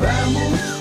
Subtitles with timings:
[0.00, 0.74] Ligado?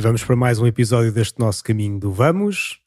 [0.00, 2.80] E vamos para mais um episódio deste nosso caminho do Vamos.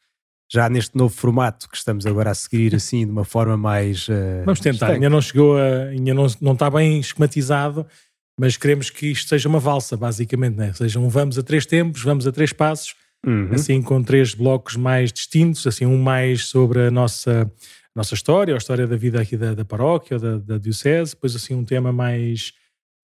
[0.54, 4.07] Já neste novo formato que estamos agora a seguir, assim, de uma forma mais.
[4.09, 5.85] eh, Vamos tentar, ainda não chegou a.
[5.89, 7.85] ainda não, não está bem esquematizado,
[8.39, 10.71] mas queremos que isto seja uma valsa, basicamente, né?
[10.73, 12.95] Seja um vamos a três tempos, vamos a três passos,
[13.26, 13.52] Uhum.
[13.53, 17.49] assim com três blocos mais distintos, assim um mais sobre a nossa,
[17.95, 21.12] nossa história, ou a história da vida aqui da, da paróquia ou da, da diocese,
[21.15, 22.51] depois assim um tema mais,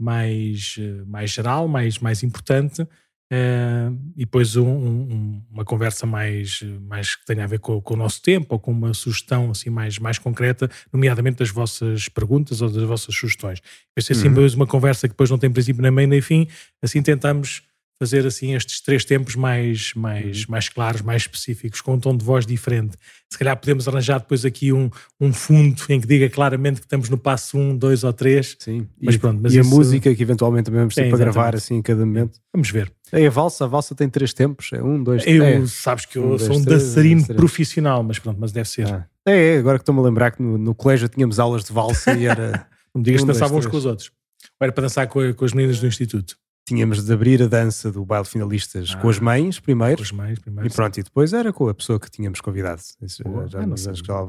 [0.02, 2.86] mais, eh, mais geral, mais, mais importante,
[3.32, 7.94] eh, e depois um- um- uma conversa mais, mais que tenha a ver com, com
[7.94, 12.62] o nosso tempo, ou com uma sugestão assim mais, mais concreta, nomeadamente das vossas perguntas
[12.62, 13.60] ou das vossas sugestões.
[13.96, 14.48] Vai ser assim Uhum.
[14.56, 16.48] uma conversa que depois não tem princípio nem meio nem fim,
[16.82, 17.62] assim tentamos
[18.02, 20.46] fazer assim estes três tempos mais, mais, Uhum.
[20.52, 22.96] mais claros, mais específicos, com um tom de voz diferente.
[23.30, 27.10] Se calhar podemos arranjar depois aqui um, um fundo em que diga claramente que estamos
[27.10, 28.56] no passo um, dois ou três.
[28.58, 28.88] Sim.
[29.02, 31.20] Mas e, pronto, mas e a isso- música que eventualmente também vamos ter Sim, para
[31.20, 32.40] gravar assim em cada momento.
[32.54, 32.90] Vamos ver.
[33.12, 34.70] É a valsa, a valsa tem três tempos.
[34.74, 35.72] É um, dois, Eu, três.
[35.74, 37.38] sabes que eu Um, dois, sou um três, dançarino três.
[37.38, 38.88] profissional, mas pronto, mas deve ser.
[38.88, 39.08] Ah.
[39.26, 42.14] É, é, agora que estou-me a lembrar que no, no colégio tínhamos aulas de valsa
[42.14, 42.68] e era.
[42.94, 43.72] Não me digas Um, que dançavam uns três.
[43.72, 44.12] com os outros.
[44.60, 46.36] Ou era para dançar com, com as meninas do instituto.
[46.68, 49.12] tínhamos de abrir a dança do baile de finalistas com Ah.
[49.12, 49.98] as mães primeiro.
[49.98, 50.68] Com as mães, primeiro.
[50.68, 52.82] E pronto, e depois era com a pessoa que tínhamos convidado.
[53.02, 53.48] Isso Boa.
[53.48, 53.90] já Ah, não nos sei.
[53.90, 54.26] anos que lá.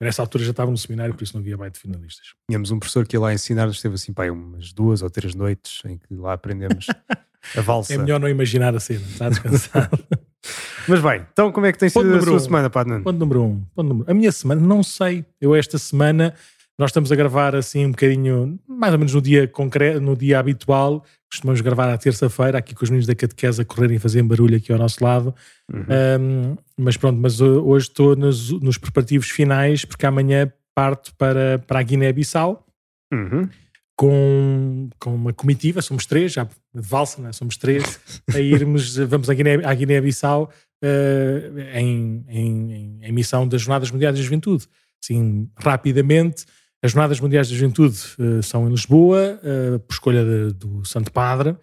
[0.00, 2.28] Nessa altura já estava no seminário, por isso não havia baile de finalistas.
[2.48, 5.80] Tínhamos um professor que ia lá ensinar-nos, esteve assim, pá, umas duas ou três noites
[5.84, 6.86] em que lá aprendemos
[7.56, 7.94] a valsa.
[7.94, 9.98] É melhor não imaginar a cena, está descansado.
[10.88, 12.38] Mas bem, então como é que tem Ponto sido a sua um.
[12.38, 13.02] semana, pá, Nuno?
[13.04, 13.62] Ponto número um.
[13.74, 14.10] Ponto número...
[14.10, 15.24] A minha semana, não sei.
[15.40, 16.32] Eu esta semana,
[16.78, 20.38] nós estamos a gravar assim um bocadinho, mais ou menos no dia concreto, no dia
[20.38, 21.04] habitual.
[21.30, 24.56] Costumamos gravar à terça-feira, aqui com os meninos da catequese a correrem e fazerem barulho
[24.56, 25.34] aqui ao nosso lado.
[25.70, 25.84] Uhum.
[26.20, 31.58] Um, mas pronto, mas ho- hoje estou nos, nos preparativos finais, porque amanhã parto para,
[31.66, 32.64] para a Guiné-Bissau
[33.12, 33.48] Uhum.
[33.98, 36.50] Com, com uma comitiva, somos três, já de
[36.80, 37.32] valsa, né?
[37.32, 37.98] somos três,
[38.32, 40.48] a irmos, vamos à Guiné- à Guiné-Bissau
[40.82, 44.66] eh, em, em, em- missão das Jornadas Mundiais da Juventude.
[45.02, 46.44] Assim, rapidamente,
[46.80, 51.10] as Jornadas Mundiais da Juventude eh, são em Lisboa, eh, por escolha de- do Santo
[51.10, 51.56] Padre,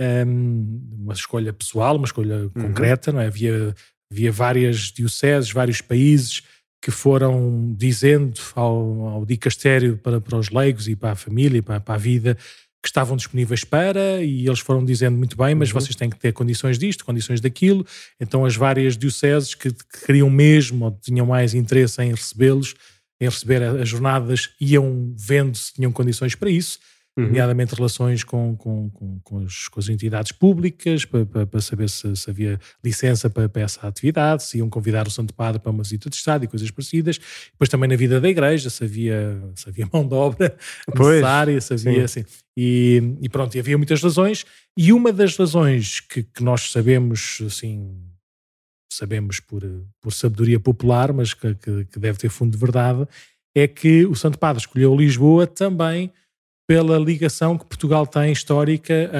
[0.00, 3.26] ehm, uma escolha pessoal, uma escolha concreta, não é?
[3.28, 3.72] Havia,
[4.12, 6.42] havia várias dioceses, vários países
[6.80, 11.62] que foram dizendo ao, ao dicastério para, para os leigos e para a família e
[11.62, 12.36] para, para a vida
[12.82, 15.80] que estavam disponíveis para e eles foram dizendo muito bem, mas Uhum.
[15.80, 17.84] vocês têm que ter condições disto, condições daquilo.
[18.20, 22.74] Então as várias dioceses que, que queriam mesmo ou tinham mais interesse em recebê-los,
[23.20, 26.78] em receber as jornadas, iam vendo se tinham condições para isso
[27.18, 27.28] Uhum.
[27.28, 31.88] nomeadamente relações com, com, com, com, as, com as entidades públicas, para, para, para saber
[31.88, 35.72] se, se havia licença para, para essa atividade, se iam convidar o Santo Padre para
[35.72, 37.18] uma visita de Estado e coisas parecidas.
[37.52, 40.54] Depois também na vida da igreja, se havia, se havia mão de obra
[40.94, 42.22] Pois, necessária, se havia assim.
[42.54, 44.44] E, e pronto, e havia muitas razões.
[44.76, 47.96] E uma das razões que, que nós sabemos, assim,
[48.92, 49.62] sabemos por,
[50.02, 53.08] por sabedoria popular, mas que, que, que deve ter fundo de verdade,
[53.54, 56.12] é que o Santo Padre escolheu Lisboa também
[56.66, 59.10] pela ligação que Portugal tem histórica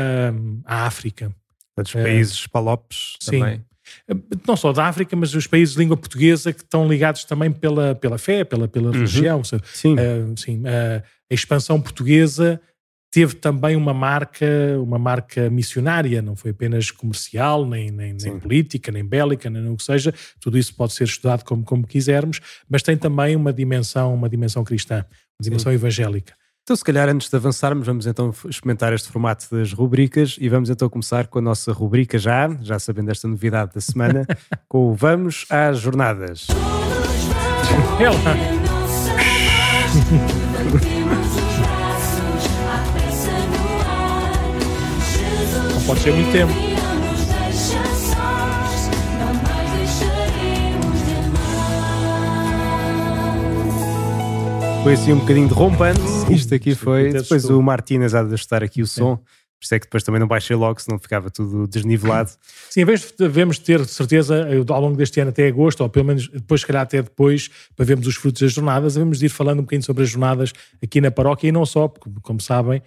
[0.65, 1.34] à África.
[1.79, 3.41] Dos países palopes Sim.
[3.41, 3.65] também.
[4.47, 7.95] Não só da África, mas os países de língua portuguesa que estão ligados também pela,
[7.95, 9.45] pela fé, pela, pela religião.
[9.45, 9.62] sabe?
[9.73, 9.95] Sim.
[9.99, 12.61] Ah, sim, ah, a expansão portuguesa
[13.11, 14.47] teve também uma marca,
[14.79, 18.39] uma marca missionária, não foi apenas comercial, nem, nem, nem Sim.
[18.39, 20.12] política, nem bélica, nem o que seja.
[20.41, 24.62] Tudo isso pode ser estudado como, como quisermos, mas tem também uma dimensão, uma dimensão
[24.65, 26.35] cristã, uma dimensão evangélica.
[26.66, 30.69] Então, se calhar, antes de avançarmos, vamos então experimentar este formato das rubricas e vamos
[30.69, 34.27] então começar com a nossa rubrica já, já sabendo esta novidade da semana,
[34.69, 36.49] com o Vamos às Jornadas.
[38.00, 38.17] Ela.
[45.73, 46.52] Não pode ser muito tempo.
[54.87, 56.00] Foi assim um bocadinho de rompante.
[56.33, 57.12] Isto aqui foi.
[57.12, 59.17] Depois o Martínez há de ajustar aqui o som.
[59.17, 59.25] Por
[59.65, 62.31] isso é que depois também não baixei logo, senão ficava tudo desnivelado.
[62.71, 66.05] Sim, em vez de devemos ter certeza ao longo deste ano até agosto, ou pelo
[66.05, 69.29] menos depois, se calhar até depois, para vermos os frutos das jornadas, devemos de ir
[69.29, 72.81] falando um bocadinho sobre as jornadas aqui na paróquia e não só, porque, como sabem,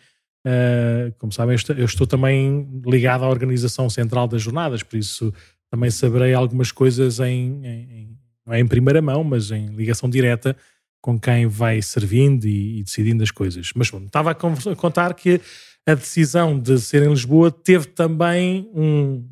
[0.48, 4.95] eh, como sabem, eu estou, eu estou também ligado à organização central das jornadas, por
[4.98, 5.34] isso
[5.69, 8.18] também saberei algumas coisas em, em- em-
[8.48, 10.56] não é em primeira mão, mas em ligação direta
[11.01, 13.72] com quem vai servindo e, e decidindo as coisas.
[13.75, 14.36] Mas bom, estava a
[14.75, 15.42] contar que
[15.88, 19.24] a decisão de ser em Lisboa teve também um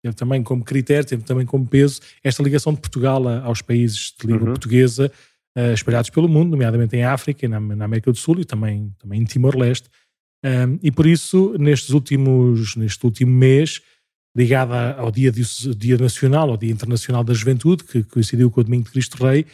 [0.00, 4.26] teve também como critério, teve também como peso esta ligação de Portugal aos países de
[4.26, 4.52] língua uhum.
[4.52, 5.10] portuguesa
[5.56, 9.20] uh, espalhados pelo mundo, nomeadamente em África na, na América do Sul e também, também
[9.20, 9.88] em Timor-Leste.
[10.44, 13.82] Um, e por isso, nestes últimos, neste último mês,
[14.36, 18.84] ligada ao dia, dia Nacional, ao Dia Internacional da Juventude, que coincidiu com o Domingo
[18.84, 19.44] de Cristo Rei,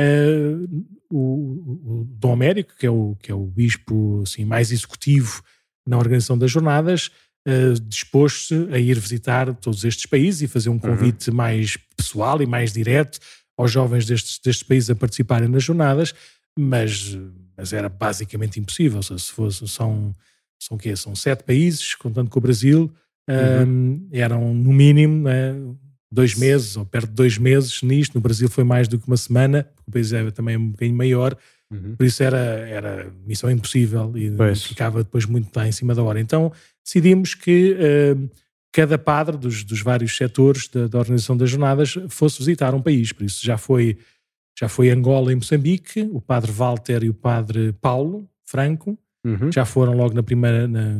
[0.00, 5.42] uh, o, o, Dom Américo, que é o, que é o bispo assim, mais executivo
[5.86, 7.10] na organização das jornadas,
[7.46, 10.78] uh, dispôs-se a ir visitar todos estes países e fazer um uhum.
[10.78, 11.36] convite uhum.
[11.36, 13.18] mais pessoal e mais direto
[13.56, 16.14] aos jovens destes, destes países a participarem nas jornadas,
[16.58, 17.18] mas,
[17.56, 19.02] mas era basicamente impossível.
[19.02, 20.14] Se fosse, são,
[20.58, 20.96] são, quê?
[20.96, 22.90] são sete países, contando com o Brasil,
[23.28, 23.68] uhum.
[23.68, 25.54] um, eram no mínimo né,
[26.10, 28.14] dois meses ou perto de dois meses nisto.
[28.14, 30.96] No Brasil foi mais do que uma semana, porque o país é também um bocadinho
[30.96, 31.36] maior.
[31.72, 31.94] Uhum.
[31.96, 34.64] Por isso era, era missão impossível e pois.
[34.64, 36.20] ficava depois muito lá em cima da hora.
[36.20, 36.52] Então
[36.84, 38.30] decidimos que uh,
[38.72, 43.12] cada padre dos, dos vários setores da, da, organização das jornadas fosse visitar um país.
[43.12, 43.98] Por isso já foi,
[44.58, 49.52] já foi Angola e Moçambique, o padre Walter e o padre Paulo Franco, uhum.
[49.52, 50.94] já foram logo na primeira, na,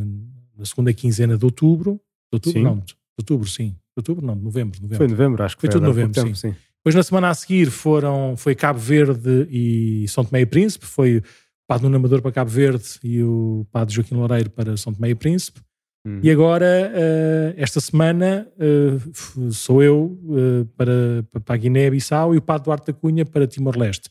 [0.56, 2.00] na, segunda quinzena de outubro.
[2.32, 2.64] De outubro, sim.
[2.64, 2.82] não,
[3.20, 3.74] outubro, sim.
[3.96, 4.98] Outubro, não, de novembro, novembro.
[4.98, 5.70] Foi novembro, acho que foi.
[5.70, 6.50] Foi tudo novembro, tempo, sim.
[6.50, 6.56] sim.
[6.76, 11.18] Depois na semana a seguir foram, foi Cabo Verde e São Tomé e Príncipe, foi
[11.18, 11.22] o
[11.68, 15.14] padre Nuno Amador para Cabo Verde e o padre Joaquim Loureiro para São Tomé e
[15.14, 15.60] Príncipe.
[16.06, 16.20] Hum.
[16.22, 22.42] E agora, uh, esta semana, uh, sou eu uh, para, para a Guiné-Bissau e o
[22.42, 24.08] Padre Duarte da Cunha para Timor-Leste.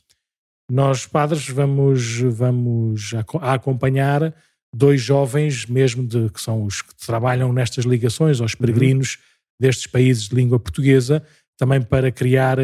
[0.71, 4.35] Nós, padres, vamos, vamos a, a acompanhar
[4.73, 8.59] dois jovens, mesmo de, que são os que trabalham nestas ligações aos uhum.
[8.59, 9.21] peregrinos uhum.
[9.61, 11.23] destes países de língua portuguesa,
[11.57, 12.57] também para criar,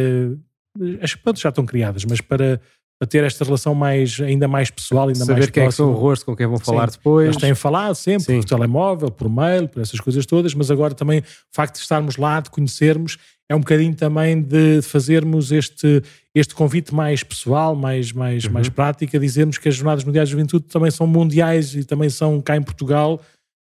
[1.01, 2.61] as que já estão criadas, mas para
[3.00, 5.65] para ter esta relação mais, ainda mais pessoal, ainda Saber mais quem próxima.
[5.65, 6.97] é que são o rosto com quem vão falar Sim.
[6.97, 7.27] depois.
[7.27, 8.39] Eles têm falado sempre Sim.
[8.39, 12.15] por telemóvel, por mail, por essas coisas todas, mas agora também o facto de estarmos
[12.15, 13.18] lá, de conhecermos,
[13.50, 16.01] é um bocadinho também de fazermos este,
[16.33, 18.53] este convite mais pessoal, mais, mais, uhum.
[18.53, 22.09] mais prático, a dizermos que as Jornadas Mundiais de Juventude também são mundiais e também
[22.09, 23.21] são cá em Portugal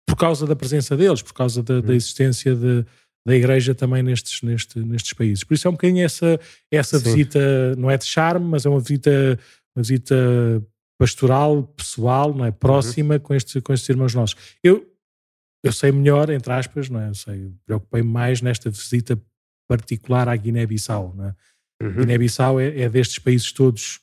[0.08, 1.82] por causa da presença deles, por causa da, uhum.
[1.82, 2.86] da existência de
[3.26, 5.44] da Igreja também nestes, neste, nestes países.
[5.44, 6.40] Por isso é um bocadinho essa,
[6.72, 9.40] essa visita, não é de charme, mas é uma visita,
[9.76, 10.16] uma visita
[10.98, 12.52] pastoral, pessoal, não é?
[12.52, 13.20] próxima uhum.
[13.20, 14.36] com, estes, com estes irmãos nossos.
[14.64, 14.86] Eu,
[15.64, 17.10] eu sei melhor, entre aspas, não é?
[17.10, 19.20] eu sei, preocupei-me mais nesta visita
[19.68, 21.14] particular à Guiné-Bissau.
[21.16, 21.36] Não é?
[21.82, 21.94] Uhum.
[21.94, 24.02] Guiné-Bissau é, é, destes países todos,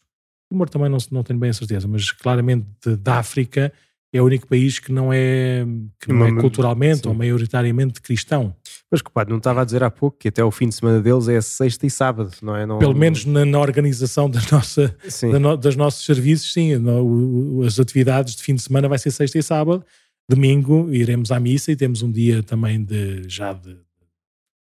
[0.51, 3.73] o Timor também não, não tenho bem a certeza, mas claramente da África
[4.13, 5.67] é o único país que não é,
[6.01, 7.09] que não é culturalmente sim.
[7.09, 8.55] ou maioritariamente cristão.
[8.91, 11.27] Mas que não estava a dizer há pouco que até o fim de semana deles
[11.27, 12.65] é sexta e sábado, não é?
[12.65, 14.95] Não, Pelo menos na, na organização da nossa,
[15.33, 16.77] da no, dos nossos serviços, sim.
[16.77, 19.85] No, as atividades de fim de semana vai ser sexta e sábado.
[20.29, 23.77] Domingo iremos à missa e temos um dia também de já de,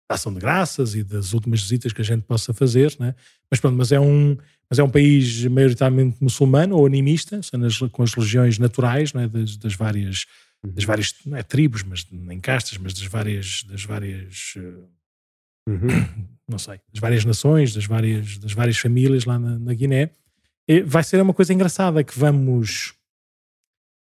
[0.08, 3.14] ação de graças e das últimas visitas que a gente possa fazer, né?
[3.50, 4.36] mas pronto, mas é um
[4.68, 9.26] mas é um país maioritariamente muçulmano ou animista, nas, com as religiões naturais né?
[9.26, 10.26] das, das, várias.
[10.64, 14.54] Das várias não é tribos, mas nem castas, mas das várias das várias
[15.68, 15.88] uhum.
[16.48, 20.10] não sei, das várias nações, das várias das várias famílias lá na, na Guiné.
[20.68, 22.94] E vai ser uma coisa engraçada que vamos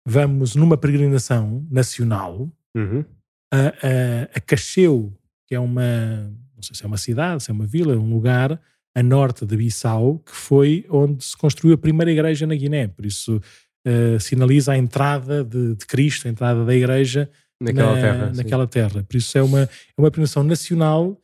[0.07, 3.05] vamos numa peregrinação nacional uhum.
[3.53, 5.17] a, a, a Cacheu
[5.51, 8.61] que é uma, não sei se é uma cidade, se é uma vila, um lugar
[8.95, 12.87] a norte de Bissau, que foi onde se construiu a primeira igreja na Guiné.
[12.87, 13.41] Por isso
[13.87, 18.67] uh, sinaliza a entrada de, de, Cristo, a entrada da igreja naquela, na, terra, naquela
[18.67, 19.03] terra.
[19.03, 19.69] Por isso é uma, é
[19.99, 21.17] uma peregrinação nacional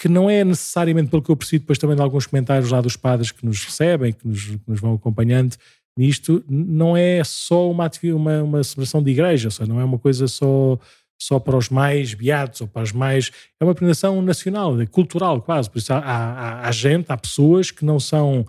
[0.00, 2.96] que não é necessariamente, pelo que eu percebi depois também de alguns comentários lá dos
[2.96, 5.56] padres que nos recebem, que nos, que nos vão acompanhando
[5.96, 10.26] nisto, não é só uma, uma, uma celebração de igreja, seja, não é uma coisa
[10.26, 10.78] só
[11.16, 13.30] só para os mais beatos ou para os mais.
[13.60, 15.70] É uma premiação nacional, é cultural quase.
[15.70, 18.46] Por isso há, há, há, gente, há pessoas que não são,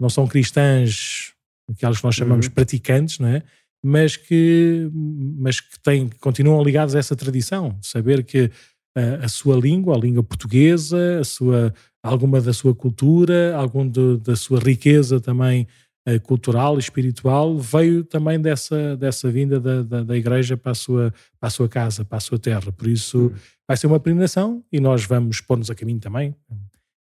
[0.00, 1.33] não são cristãs,
[1.70, 2.52] aquelas que nós chamamos uhum.
[2.52, 3.42] praticantes, não é?
[3.82, 8.50] Mas que, mas que têm, continuam ligados a essa tradição, saber que
[8.96, 14.18] a, a sua língua, a língua portuguesa, a sua, alguma da sua cultura, algum de,
[14.18, 15.66] da sua riqueza também
[16.08, 20.74] uh, cultural e espiritual veio também dessa, dessa vinda da, da, da, igreja para a,
[20.74, 22.72] sua, para a sua casa, para a sua terra.
[22.72, 23.34] Por isso uhum.
[23.66, 26.34] vai ser uma peregrinação e nós vamos pôr-nos a caminho também.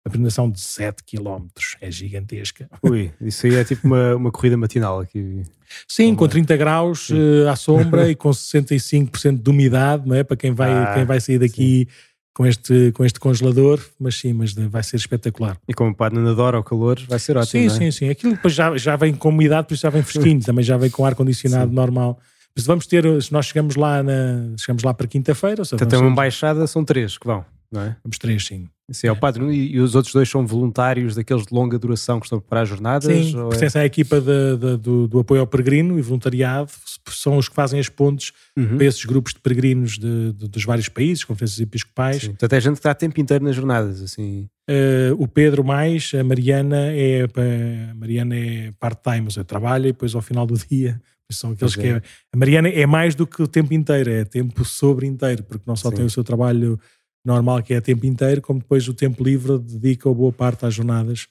[0.05, 1.47] A peregrinação de 7 km
[1.81, 2.69] é gigantesca.
[2.83, 5.43] Ui, isso aí é tipo uma, uma corrida matinal aqui.
[5.87, 6.17] Sim, uma...
[6.17, 10.25] com 30 graus uh, à sombra e com 65% de umidade, não é?
[10.25, 11.87] Para quem vai, ah, quem vai sair daqui.
[11.89, 15.57] Sim com este, com este congelador, mas sim, mas vai ser espetacular.
[15.69, 17.51] E como o Padre não adora o calor, vai ser ótimo.
[17.51, 17.71] Sim, é?
[17.71, 18.09] sim, sim.
[18.09, 20.91] Aquilo depois já, já vem com umidade, por isso já vem fresquinho, também já vem
[20.91, 22.19] com ar-condicionado normal.
[22.57, 25.63] Mas vamos ter, se nós chegamos lá, na, chegamos lá para quinta-feira.
[25.73, 27.97] Então tem uma embaixada, são três que vão, não é?
[28.03, 28.69] Vamos três, sim.
[28.91, 29.45] Sim, é o padre.
[29.45, 32.69] E, e, os outros dois são voluntários daqueles de longa duração que estão para as
[32.69, 33.05] jornadas?
[33.05, 33.83] Sim, pertencem é?
[33.83, 36.71] à equipa de, de, do, do, apoio ao peregrino e voluntariado,
[37.09, 38.77] são os que fazem as pontes uhum.
[38.77, 42.23] para esses grupos de peregrinos de, de, dos vários países, conferências episcopais.
[42.23, 42.29] Sim.
[42.29, 44.49] Portanto, é gente que está a tempo inteiro nas jornadas, assim...
[44.71, 49.93] Uh, o Pedro mais, a Mariana é, a Mariana é part-time, ou seja, trabalha e
[49.93, 51.01] depois ao final do dia
[51.33, 51.91] são aqueles que é.
[51.91, 52.03] é.
[52.33, 55.75] A Mariana é mais do que o tempo inteiro, é tempo sobre inteiro, porque não
[55.75, 55.97] só Sim.
[55.97, 56.79] tem o seu trabalho
[57.25, 61.29] normal, que é tempo inteiro, como depois o tempo livre dedica boa parte às jornadas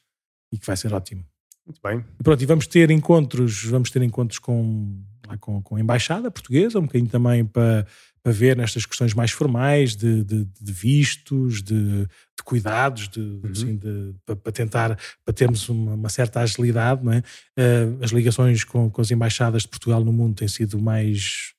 [0.51, 1.25] e que vai ser ótimo.
[1.65, 2.03] Muito bem.
[2.19, 4.98] E pronto, e vamos ter encontros, vamos ter encontros com,
[5.39, 7.86] com, com a embaixada portuguesa, um bocadinho também para,
[8.24, 13.41] para ver nestas questões mais formais de, de, de vistos, de, de cuidados, de, uhum.
[13.51, 13.79] assim,
[14.25, 17.19] para, para, tentar para termos uma, uma, certa agilidade, não é?
[17.57, 21.53] Uh, as ligações com, com as embaixadas de Portugal no mundo têm sido mais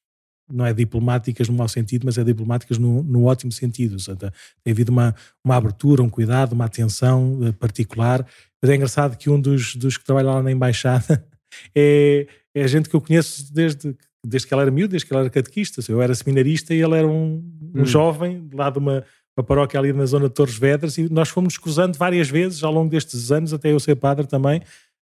[0.50, 3.98] não é diplomáticas no mau sentido, mas é diplomáticas no, no ótimo sentido.
[3.98, 4.16] Seja,
[4.62, 8.26] tem havido uma, uma abertura, um cuidado, uma atenção eh, particular.
[8.60, 11.24] Mas é engraçado que um dos, dos que trabalha lá na embaixada
[11.74, 15.22] é, é gente que eu conheço desde, desde que ela era miúdo, desde que ela
[15.22, 15.80] era catequista.
[15.88, 17.42] Eu era seminarista e ele era um,
[17.74, 17.86] um hum.
[17.86, 19.04] jovem lá de uma,
[19.36, 22.72] uma paróquia ali na zona de Torres Vedras e nós fomos cruzando várias vezes ao
[22.72, 24.60] longo destes anos, até eu ser padre também.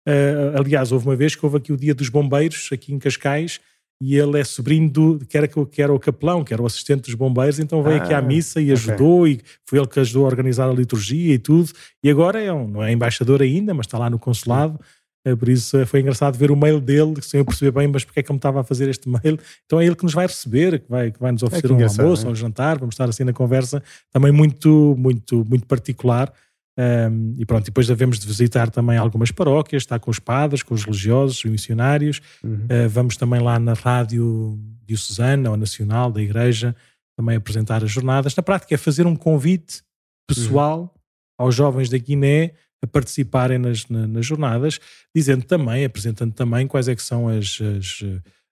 [0.07, 3.59] Uh, aliás, houve uma vez que houve aqui o Dia dos Bombeiros, aqui em Cascais,
[4.01, 7.03] e ele é sobrinho do que era, que era o capelão, que era o assistente
[7.03, 9.33] dos bombeiros, então veio ah, aqui à missa e ajudou, okay.
[9.33, 11.69] e foi ele que ajudou a organizar a liturgia e tudo,
[12.01, 14.79] e agora é um, não é embaixador ainda, mas está lá no consulado,
[15.25, 18.05] é, por isso eh, foi engraçado ver o mail dele, sem eu perceber bem, mas
[18.05, 20.13] porque é que eu me estava a fazer este mail, então é ele que nos
[20.13, 22.79] vai receber, que vai, que vai nos é oferecer é um almoço ou um jantar,
[22.79, 26.31] vamos estar assim na conversa, também muito, muito, muito particular,
[26.79, 30.73] um, e pronto, depois devemos de visitar também algumas paróquias, estar com os padres, com
[30.73, 32.21] os religiosos, os missionários.
[32.41, 32.65] Uhum.
[32.65, 36.73] Uh, vamos também lá na rádio diocesana ou nacional da igreja
[37.17, 38.33] também apresentar as jornadas.
[38.33, 39.83] Na prática é fazer um convite
[40.25, 41.45] pessoal uhum.
[41.45, 44.79] aos jovens da Guiné a participarem nas, na, nas jornadas,
[45.13, 47.99] dizendo também, apresentando também quais é que são as, as,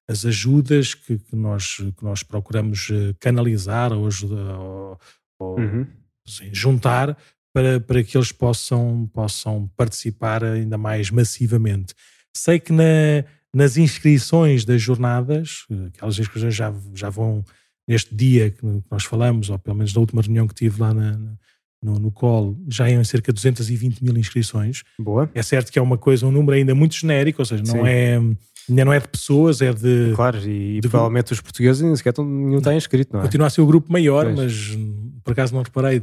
[0.09, 4.99] as ajudas que, que, nós, que nós procuramos eh, canalizar ou, ajudar, ou,
[5.39, 5.87] ou uhum.
[6.27, 7.17] assim, juntar
[7.57, 11.95] para, para que eles possam, possam participar ainda mais massivamente.
[12.31, 12.83] Sei que na,
[13.51, 17.43] nas inscrições das jornadas, aquelas inscrições já, já vão
[17.87, 21.17] neste dia que nós falamos, ou pelo menos na última reunião que tive lá na,
[21.81, 24.83] no, no COL, já iam cerca de 220 mil inscrições.
[24.99, 25.27] Boa.
[25.33, 27.87] É certo que é uma coisa, um número ainda muito genérico, ou seja, não Sim.
[27.87, 28.19] é
[28.69, 30.11] ainda não é de pessoas, é de.
[30.13, 33.23] Claro, e, de, provavelmente os portugueses nem sequer estão, nenhum está inscrito, não é?
[33.23, 34.35] Continua a ser o grupo maior, pois.
[34.35, 34.77] mas
[35.27, 36.01] por acaso não reparei,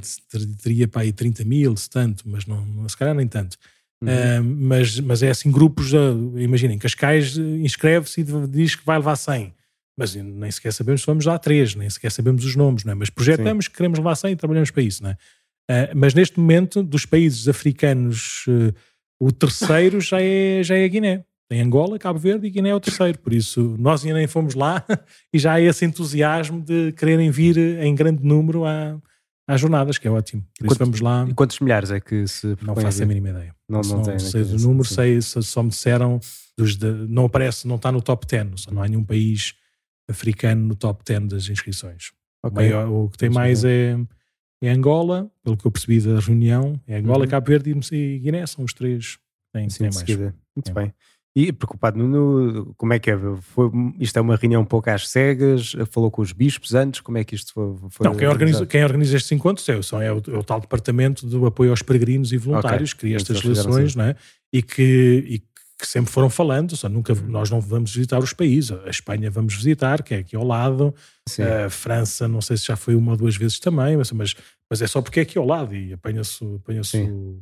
[0.63, 3.57] teria para aí 30 mil, se tanto, mas não, se calhar nem tanto.
[4.03, 4.11] Uhum.
[4.11, 9.17] Uh, mas, mas é assim, grupos, uh, imaginem, Cascais inscreve-se e diz que vai levar
[9.17, 9.55] 100.
[9.97, 12.95] Mas nem sequer sabemos se vamos lá 3, nem sequer sabemos os nomes, não é?
[12.95, 13.71] mas projetamos Sim.
[13.71, 15.03] que queremos levar 100 e trabalhamos para isso.
[15.03, 15.15] Não é?
[15.15, 18.45] Uh, mas neste momento, dos países africanos,
[19.19, 21.25] o terceiro já é, já é a Guiné.
[21.49, 23.19] Tem Angola, Cabo Verde e Guiné é o terceiro.
[23.21, 24.85] Por isso, nós ainda nem fomos lá
[25.33, 29.01] e já há esse entusiasmo de quererem vir em grande número à,
[29.47, 30.45] às jornadas, que é ótimo.
[30.59, 31.27] Por isso vamos lá.
[31.29, 32.57] E quantos milhares é que se.
[32.63, 33.55] Não faço a mínima ideia.
[33.69, 34.19] Não, não, não tem.
[34.19, 36.21] Sei do número, sei, só me disseram.
[36.57, 38.67] Dos de, não aparece, não está no top 10.
[38.69, 39.55] Não há nenhum país
[40.09, 42.13] africano no top 10 das inscrições.
[42.45, 42.51] Okay.
[42.51, 43.99] O, maior, o que tem mais é,
[44.63, 46.81] é Angola, pelo que eu percebi da reunião.
[46.87, 47.31] É Angola, uhum.
[47.31, 49.19] Cabo Verde e Guiné, são os três.
[49.53, 49.97] Tem, Sim, tem mais.
[49.97, 50.35] Seguida.
[50.55, 50.75] Muito é.
[50.75, 50.95] bem.
[51.37, 53.19] E preocupado, no, como é que é?
[53.41, 55.75] Foi, isto é uma reunião um pouco às cegas?
[55.91, 57.01] Falou com os bispos antes?
[57.01, 57.75] Como é que isto foi?
[57.91, 60.61] foi não, quem organiza, quem organiza estes encontros é, são, é, o, é o tal
[60.61, 62.99] departamento do apoio aos peregrinos e voluntários okay.
[62.99, 63.99] que cria estas relações, assim.
[63.99, 64.17] não é?
[64.53, 65.39] E que, e
[65.77, 67.27] que sempre foram falando, só nunca, uhum.
[67.27, 68.71] nós não vamos visitar os países.
[68.71, 70.95] A Espanha vamos visitar, que é aqui ao lado.
[71.67, 74.37] A França, não sei se já foi uma ou duas vezes também, mas, mas
[74.75, 76.83] mas é só porque é aqui ao lado e apanha-se apanha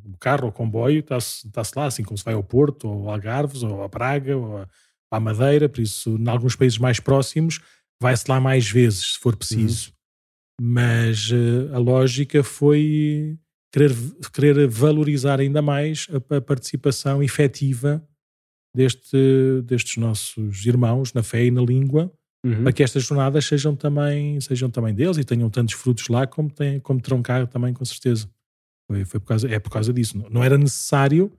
[0.04, 3.14] o carro, o comboio, está-se está lá, assim como se vai ao Porto, ou a
[3.14, 4.68] Algarves, ou a Praga, ou a,
[5.10, 7.58] à Madeira, por isso, em alguns países mais próximos,
[7.98, 9.88] vai-se lá mais vezes, se for preciso.
[10.60, 10.66] Uhum.
[10.74, 13.38] Mas uh, a lógica foi
[13.72, 13.94] querer,
[14.30, 18.06] querer valorizar ainda mais a, a participação efetiva
[18.76, 22.12] deste, destes nossos irmãos na fé e na língua,
[22.44, 22.62] uhum.
[22.62, 26.50] para que estas jornadas sejam também, sejam também deles e tenham tantos frutos lá como,
[26.50, 28.28] tem, como terão cá também, com certeza.
[28.86, 30.18] Foi, foi por causa, é por causa disso.
[30.18, 31.32] Não, não era necessário,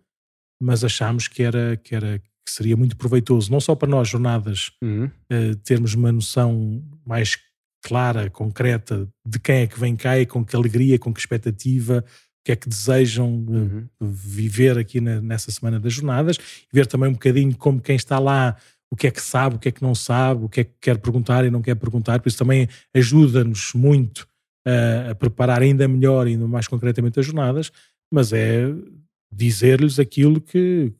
[0.62, 4.72] mas achámos que era, que era que seria muito proveitoso, não só para nós, jornadas,
[4.81, 5.05] uhum.
[5.05, 7.38] uh, termos uma noção mais
[7.81, 12.03] clara, concreta, de quem é que vem cá e com que alegria, com que expectativa,
[12.07, 13.88] o que é que desejam uhum.
[14.01, 16.38] viver aqui na, nessa semana das jornadas,
[16.72, 18.57] ver também um bocadinho como quem está lá
[18.93, 20.73] o que é que sabe, o que é que não sabe, o que é que
[20.79, 24.27] quer perguntar e não quer perguntar, por isso também ajuda-nos muito
[24.63, 27.71] a, a preparar ainda melhor, ainda mais concretamente as jornadas,
[28.12, 28.67] mas é
[29.31, 30.93] dizer-lhes aquilo que,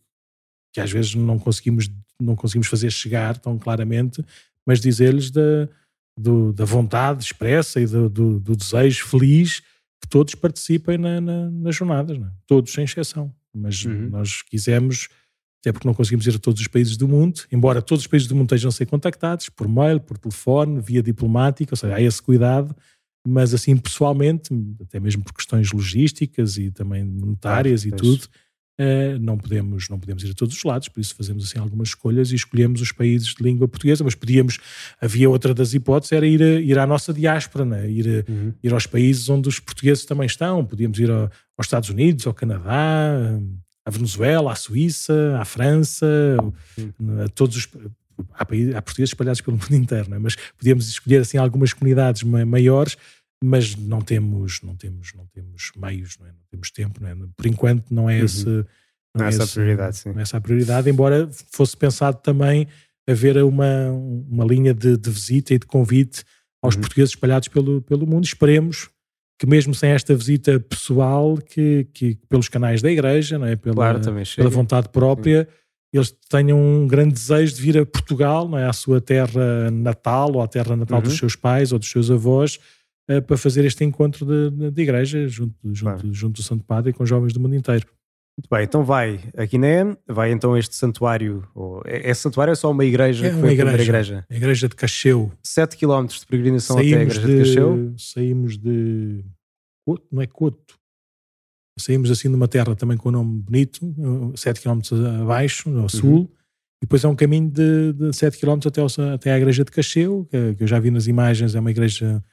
[0.73, 1.88] que às vezes não conseguimos,
[2.19, 4.25] não conseguimos fazer chegar tão claramente,
[4.65, 5.69] mas dizer-lhes da,
[6.17, 9.59] do, da vontade expressa e do, do, do, desejo feliz
[10.01, 12.25] que todos participem na, na, nas jornadas, é?
[12.47, 13.31] todos sem exceção.
[13.55, 14.09] Mas uhum.
[14.09, 15.09] nós quisemos,
[15.63, 18.27] até porque não conseguimos ir a todos os países do mundo, embora todos os países
[18.27, 22.01] do mundo estejam a ser contactados por mail, por telefone, via diplomática, ou seja, há
[22.01, 22.75] esse cuidado
[23.25, 24.50] mas assim pessoalmente,
[24.82, 28.25] até mesmo por questões logísticas e também monetárias e tudo,
[28.79, 31.89] uh, não podemos não podemos ir a todos os lados, por isso fazemos assim algumas
[31.89, 34.60] escolhas e escolhemos os países de língua portuguesa, mas podíamos,
[35.00, 37.89] havia outra das hipóteses, era ir, a, ir à nossa diáspora, né?
[37.89, 38.53] ir, uhum.
[38.62, 42.34] ir aos países onde os portugueses também estão, podíamos ir a, aos Estados Unidos, ao
[42.34, 43.39] Canadá,
[43.85, 46.07] à Venezuela, à Suíça, à França,
[47.23, 47.67] a todos os
[48.33, 48.43] há,
[48.77, 50.19] há portugueses espalhados pelo mundo inteiro, não é?
[50.19, 52.97] mas podíamos escolher assim algumas comunidades maiores,
[53.43, 56.29] mas não temos, não temos, não temos meios, não, é?
[56.29, 57.15] não temos tempo, não é?
[57.35, 58.27] Por enquanto não é uhum.
[58.45, 58.65] não,
[59.17, 60.09] não é essa a prioridade, sim.
[60.09, 62.67] Não é essa a prioridade, embora fosse pensado também
[63.07, 66.23] haver uma, uma linha de, de visita e de convite
[66.61, 66.81] aos uhum.
[66.81, 68.23] portugueses espalhados pelo, pelo mundo.
[68.23, 68.89] Esperemos
[69.43, 73.57] que mesmo sem esta visita pessoal, que, que pelos canais da igreja, não é?
[73.57, 74.00] pela, claro,
[74.38, 78.65] pela vontade própria, uhum eles tenham um grande desejo de vir a Portugal, não é?
[78.65, 81.03] à sua terra natal ou à terra natal uhum.
[81.03, 82.57] dos seus pais ou dos seus avós,
[83.12, 86.13] uh, para fazer este encontro de, de igreja junto, junto, claro.
[86.13, 87.85] junto do Santo Padre com jovens do mundo inteiro.
[88.37, 92.53] Muito bem, então vai a Guiné, vai então este santuário, ou, é, é santuário ou
[92.53, 93.27] é só uma igreja?
[93.27, 95.31] É uma igreja, igreja, a igreja de Cacheu.
[95.43, 97.93] 7 km de peregrinação saímos até a igreja de, de Cacheu?
[97.97, 99.23] Saímos de...
[100.11, 100.79] não é Coto,
[101.77, 103.79] Saímos assim de uma terra também com um nome bonito,
[104.35, 104.79] 7 km
[105.21, 105.89] abaixo, ao uhum.
[105.89, 106.29] sul, uhum.
[106.81, 109.71] e depois é um caminho de, de 7 km até, ao, até à igreja de
[109.71, 112.23] Cacheu, que, que, eu já vi nas imagens, é uma igreja,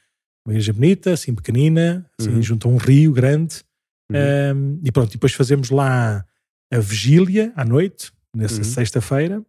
[0.47, 2.43] uma igreja bonita, assim pequenina, assim, uhum.
[2.43, 3.63] junto a um rio grande.
[4.11, 4.57] Uhum.
[4.57, 6.25] Um, e pronto, e depois fazemos lá
[6.73, 8.65] a vigília à noite, nessa uhum.
[8.65, 9.45] sexta-feira,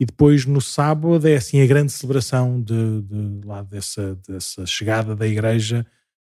[0.00, 5.16] e depois no sábado é assim a grande celebração de, de lá dessa, dessa chegada
[5.16, 5.86] da igreja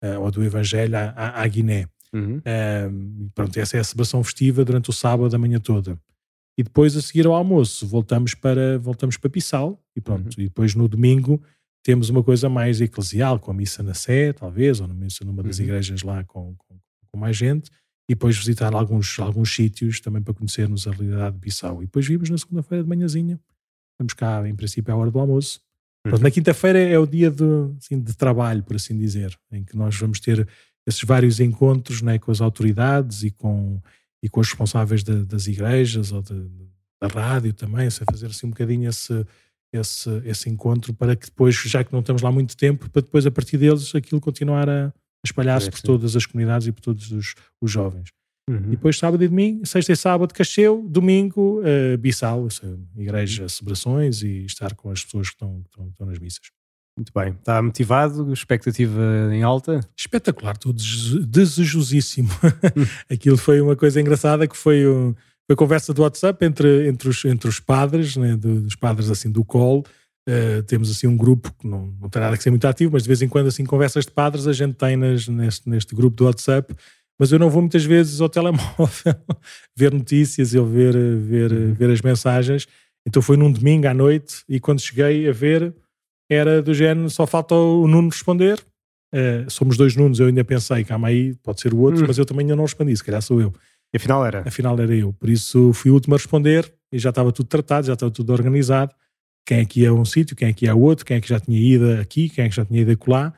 [0.03, 1.87] uh, ou do Evangelho à, à, à Guiné.
[2.13, 2.43] Uhum.
[2.91, 5.99] Um, pronto, essa é a celebração festiva durante o sábado a manhã toda.
[6.59, 10.37] E depois, a seguir ao almoço, voltamos para, voltamos para Pissal e pronto.
[10.37, 10.45] Uhum.
[10.45, 11.43] E depois no domingo
[11.83, 15.65] temos uma coisa mais eclesial, com a missa na Sé, talvez, ou numa das uhum.
[15.65, 16.79] igrejas lá com, com,
[17.13, 17.71] com, mais gente,
[18.09, 21.83] e depois visitar alguns, alguns sítios também para conhecermos a realidade de Bissau.
[21.83, 23.39] E depois vimos na segunda-feira de manhãzinha.
[23.95, 25.61] Estamos cá, em princípio, à hora do almoço.
[26.05, 26.19] Uhum.
[26.19, 27.45] na quinta-feira é o dia de,
[27.79, 30.49] assim, de trabalho, por assim dizer, em que nós vamos ter
[30.85, 33.81] esses vários encontros né, com as autoridades e com,
[34.21, 36.51] e com os responsáveis de, das igrejas ou de,
[37.01, 39.25] da rádio também, fazer assim um bocadinho esse,
[39.73, 43.25] esse, esse encontro para que depois, já que não estamos lá muito tempo, para depois
[43.25, 44.93] a partir deles aquilo continuar a
[45.25, 48.11] espalhar-se é, por todas as comunidades e por todos os, os jovens.
[48.51, 48.57] Uhum.
[48.57, 52.49] E depois sábado e domingo, sexta e sábado Cacheu, domingo uh, Bissau,
[52.97, 56.51] igreja, celebrações e estar com as pessoas que estão, que estão, que estão nas missas.
[56.97, 57.31] Muito bem.
[57.33, 58.33] Está motivado?
[58.33, 59.01] Expectativa
[59.33, 59.81] em alta?
[59.97, 62.29] Espetacular, estou desejosíssimo.
[63.11, 65.15] Aquilo foi uma coisa engraçada que foi, um,
[65.47, 69.45] foi conversa do WhatsApp entre, entre, os, entre os padres, né, dos padres assim do
[69.45, 69.85] colo.
[70.29, 73.03] Uh, temos assim um grupo que não, não tem nada que ser muito ativo, mas
[73.03, 76.17] de vez em quando assim conversas de padres a gente tem nas, neste, neste grupo
[76.17, 76.75] do WhatsApp
[77.23, 78.89] mas eu não vou muitas vezes ao telemóvel
[79.77, 81.73] ver notícias ou ver, ver, uhum.
[81.73, 82.67] ver as mensagens.
[83.07, 85.73] Então foi num domingo à noite e quando cheguei a ver,
[86.29, 88.59] era do género, só falta o Nuno responder.
[89.15, 92.07] Uh, somos dois Nunos, eu ainda pensei, calma aí, pode ser o outro, hum.
[92.09, 93.53] mas eu também ainda não respondi, se calhar sou eu.
[93.93, 94.43] E afinal era?
[94.45, 97.87] Afinal era eu, por isso fui o último a responder e já estava tudo tratado,
[97.87, 98.93] já estava tudo organizado.
[99.47, 101.21] Quem é que ia a um sítio, quem é que ia a outro, quem é
[101.21, 103.35] que já tinha ido aqui, quem é que já tinha ido acolá.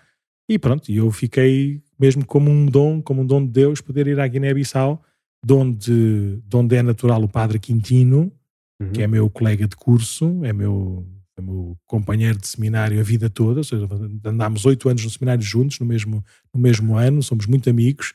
[0.48, 4.20] E pronto, eu fiquei mesmo como um dom, como um dom de Deus, poder ir
[4.20, 5.02] à Guiné-Bissau,
[5.44, 8.32] de onde, de onde é natural o padre Quintino,
[8.80, 8.92] uhum.
[8.92, 11.06] que é meu colega de curso, é meu
[11.42, 13.88] meu companheiro de seminário a vida toda, ou seja,
[14.24, 18.14] andámos oito anos no seminário juntos, no mesmo, no mesmo ano, somos muito amigos.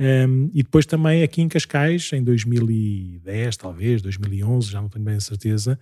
[0.00, 5.16] Um, e depois também aqui em Cascais, em 2010, talvez, 2011, já não tenho bem
[5.16, 5.78] a certeza,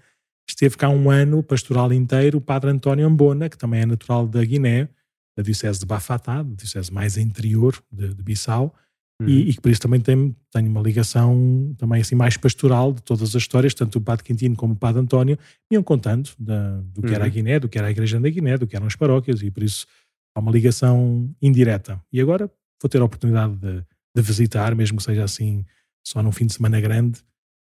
[0.53, 4.45] esteve cá um ano pastoral inteiro o padre António Ambona, que também é natural da
[4.45, 4.89] Guiné,
[5.37, 8.75] da diocese de Bafatá, da diocese mais interior de, de Bissau,
[9.21, 9.29] uhum.
[9.29, 13.03] e, e, que por isso também tem, tenho uma ligação também assim mais pastoral de
[13.03, 15.39] todas as histórias, tanto o Padre Quintino como o Padre António
[15.71, 17.15] me iam contando da, do que uhum.
[17.15, 17.33] era a uhum.
[17.33, 19.63] Guiné, do que era a Igreja da Guiné, do que eram as paróquias e por
[19.63, 19.87] isso
[20.35, 22.01] há uma ligação indireta.
[22.13, 23.83] E agora vou ter a oportunidade de,
[24.15, 25.65] de visitar, mesmo que seja assim
[26.05, 27.21] só num fim de semana grande,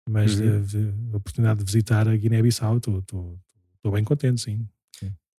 [0.09, 0.61] mas uhum.
[0.63, 4.67] de, a oportunidade de visitar a Guiné-Bissau, estou bem contente, sim.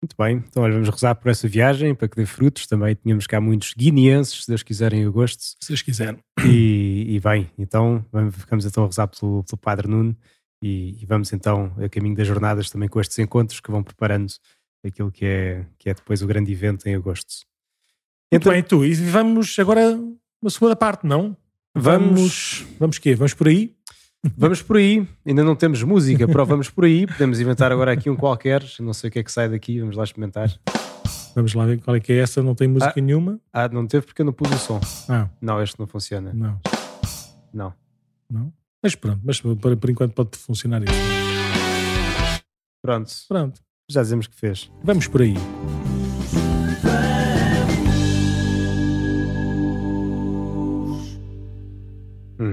[0.02, 2.66] Muito bem, então olha, vamos rezar por essa viagem para que dê frutos.
[2.66, 5.42] Também tínhamos cá muitos guineenses, se Deus quiser, em agosto.
[5.60, 6.18] Se Deus quiser.
[6.42, 10.16] E, e bem, então vamos, ficamos então a rezar pelo, pelo Padre Nuno
[10.62, 14.32] e, e, vamos então a caminho das jornadas também com estes encontros que vão preparando
[14.82, 17.44] aquilo que é, que é depois o grande evento em agosto.
[18.32, 20.00] Muito então, bem, tu, e vamos agora
[20.40, 21.36] uma segunda parte, não?
[21.74, 22.08] Vamos.
[22.08, 23.14] Vamos, vamos quê?
[23.14, 23.76] Vamos por aí?
[24.36, 27.06] Vamos por aí, ainda não temos música, pero vamos por aí.
[27.06, 29.96] Podemos inventar agora aqui um qualquer, não sei o que é que sai daqui, vamos
[29.96, 30.50] lá experimentar.
[31.34, 33.40] Vamos lá ver qual é que é essa, não tem música ah, nenhuma.
[33.52, 34.80] Ah, não teve porque eu não pus o som.
[35.08, 35.28] Ah.
[35.40, 36.32] Não, este não funciona.
[36.34, 36.60] Não.
[37.52, 37.74] Não.
[38.28, 38.52] Não?
[38.82, 40.92] Mas pronto, mas por, por enquanto pode funcionar isso.
[42.82, 43.10] Pronto.
[43.28, 43.60] Pronto.
[43.88, 44.70] Já dizemos que fez.
[44.82, 45.34] Vamos por aí.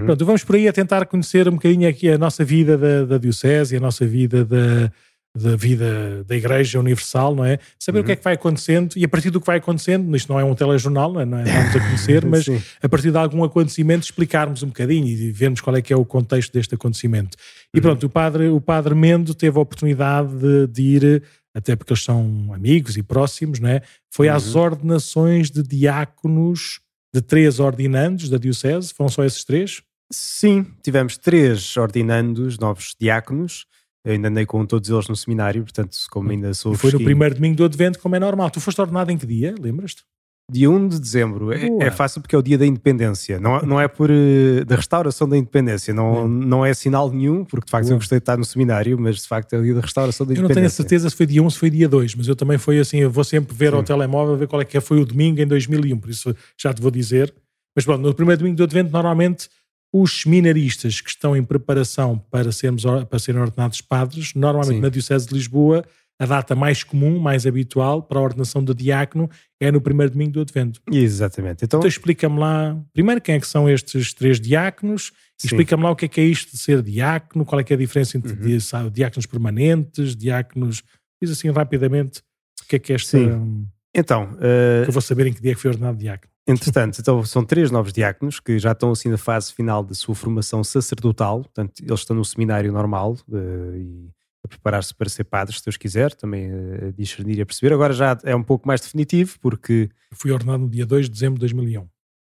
[0.08, 3.18] Pronto, vamos por aí a tentar conhecer um bocadinho aqui a nossa vida da, da
[3.18, 4.90] Diocese, a nossa vida da,
[5.36, 7.60] da vida da Igreja Universal, não é?
[7.78, 8.04] Saber uhum.
[8.04, 10.40] o que é que vai acontecendo e a partir do que vai acontecendo, isto não
[10.40, 11.26] é um telejornal, não é?
[11.26, 12.46] Não vamos a conhecer, mas
[12.82, 16.06] a partir de algum acontecimento explicarmos um bocadinho e vermos qual é que é o
[16.06, 17.38] contexto deste acontecimento.
[17.74, 17.82] E uhum.
[17.82, 22.04] pronto, o padre, o padre Mendo teve a oportunidade de, de ir, até porque eles
[22.04, 23.82] são amigos e próximos, não é?
[24.10, 24.36] Foi uhum.
[24.36, 26.80] às ordenações de diáconos
[27.14, 28.94] de três ordinandos da Diocese?
[28.94, 29.82] Foram só esses três?
[30.12, 33.66] Sim, tivemos três ordinandos, novos diáconos.
[34.06, 36.74] Eu ainda andei com todos eles no seminário, portanto, como ainda sou.
[36.74, 38.50] E foi no primeiro domingo do Advento, como é normal.
[38.50, 39.54] Tu foste ordenado em que dia?
[39.60, 40.04] Lembras-te?
[40.50, 41.52] Dia 1 de dezembro.
[41.52, 43.38] É, é, fácil porque é o dia da independência.
[43.38, 44.10] Não, não é por.
[44.10, 45.94] Uh, da restauração da independência.
[45.94, 47.96] Não, não é sinal nenhum, porque de facto Boa.
[47.96, 50.32] eu gostei de estar no seminário, mas de facto é o dia da restauração da
[50.32, 50.54] independência.
[50.54, 52.28] Eu não tenho a certeza se foi dia 1 ou se foi dia 2, mas
[52.30, 53.00] eu também fui assim.
[53.00, 53.76] Eu vou sempre ver Sim.
[53.76, 56.74] ao telemóvel, ver qual é que é, foi o domingo em 2001, por isso já
[56.74, 57.34] te vou dizer.
[57.76, 59.50] Mas pronto, no primeiro domingo do Advento, normalmente
[59.94, 64.82] os seminaristas que estão em preparação para, sermos, para serem ordenados padres, normalmente Sim.
[64.82, 65.86] na Diocese de Lisboa,
[66.20, 70.32] a data mais comum, mais habitual para a ordenação de diácono é no primeiro domingo
[70.32, 70.82] do Advento.
[70.92, 71.64] Exatamente.
[71.64, 75.12] Então, então explica-me lá, primeiro, quem é que são estes três diáconos,
[75.44, 77.76] explica-me lá o que é que é isto de ser diácono, qual é que é
[77.76, 78.90] a diferença entre uhum.
[78.92, 80.84] diáconos permanentes, diáconos...
[81.22, 82.20] Diz assim rapidamente
[82.64, 83.18] o que é que é esta...
[83.18, 83.68] Sim.
[83.94, 84.26] Então...
[84.34, 84.84] Uh...
[84.84, 86.32] Que eu vou saber em que dia é que foi ordenado diácono.
[86.48, 90.16] Entretanto, então são três novos diáconos que já estão assim na fase final da sua
[90.16, 94.10] formação sacerdotal, portanto eles estão no seminário normal uh, e
[94.46, 97.74] a preparar-se para ser padres, se Deus quiser, também a discernir e a perceber.
[97.74, 99.90] Agora já é um pouco mais definitivo, porque...
[100.14, 101.86] Fui ordenado no dia 2 de dezembro de 2001.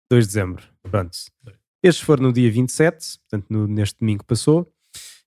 [0.10, 1.15] 2 de dezembro, pronto.
[1.84, 4.67] Estes foram no dia 27, portanto no, neste domingo passou.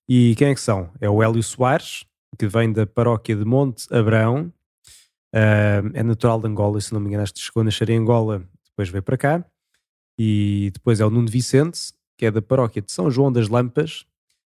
[0.08, 0.90] E quem é que são?
[1.00, 2.04] É o Hélio Soares,
[2.36, 4.52] que vem da paróquia de Monte Abrão,
[5.32, 7.98] uh, é natural de Angola, se não me engano, acho que chegou a nascer em
[7.98, 8.42] Angola,
[8.82, 9.44] depois veio para cá.
[10.18, 14.04] E depois é o Nuno Vicente, que é da paróquia de São João das Lampas,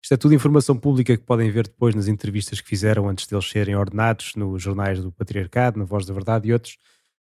[0.02, 3.48] isto é tudo informação pública que podem ver depois nas entrevistas que fizeram antes deles
[3.48, 6.78] serem ordenados nos jornais do Patriarcado, na Voz da Verdade e outros.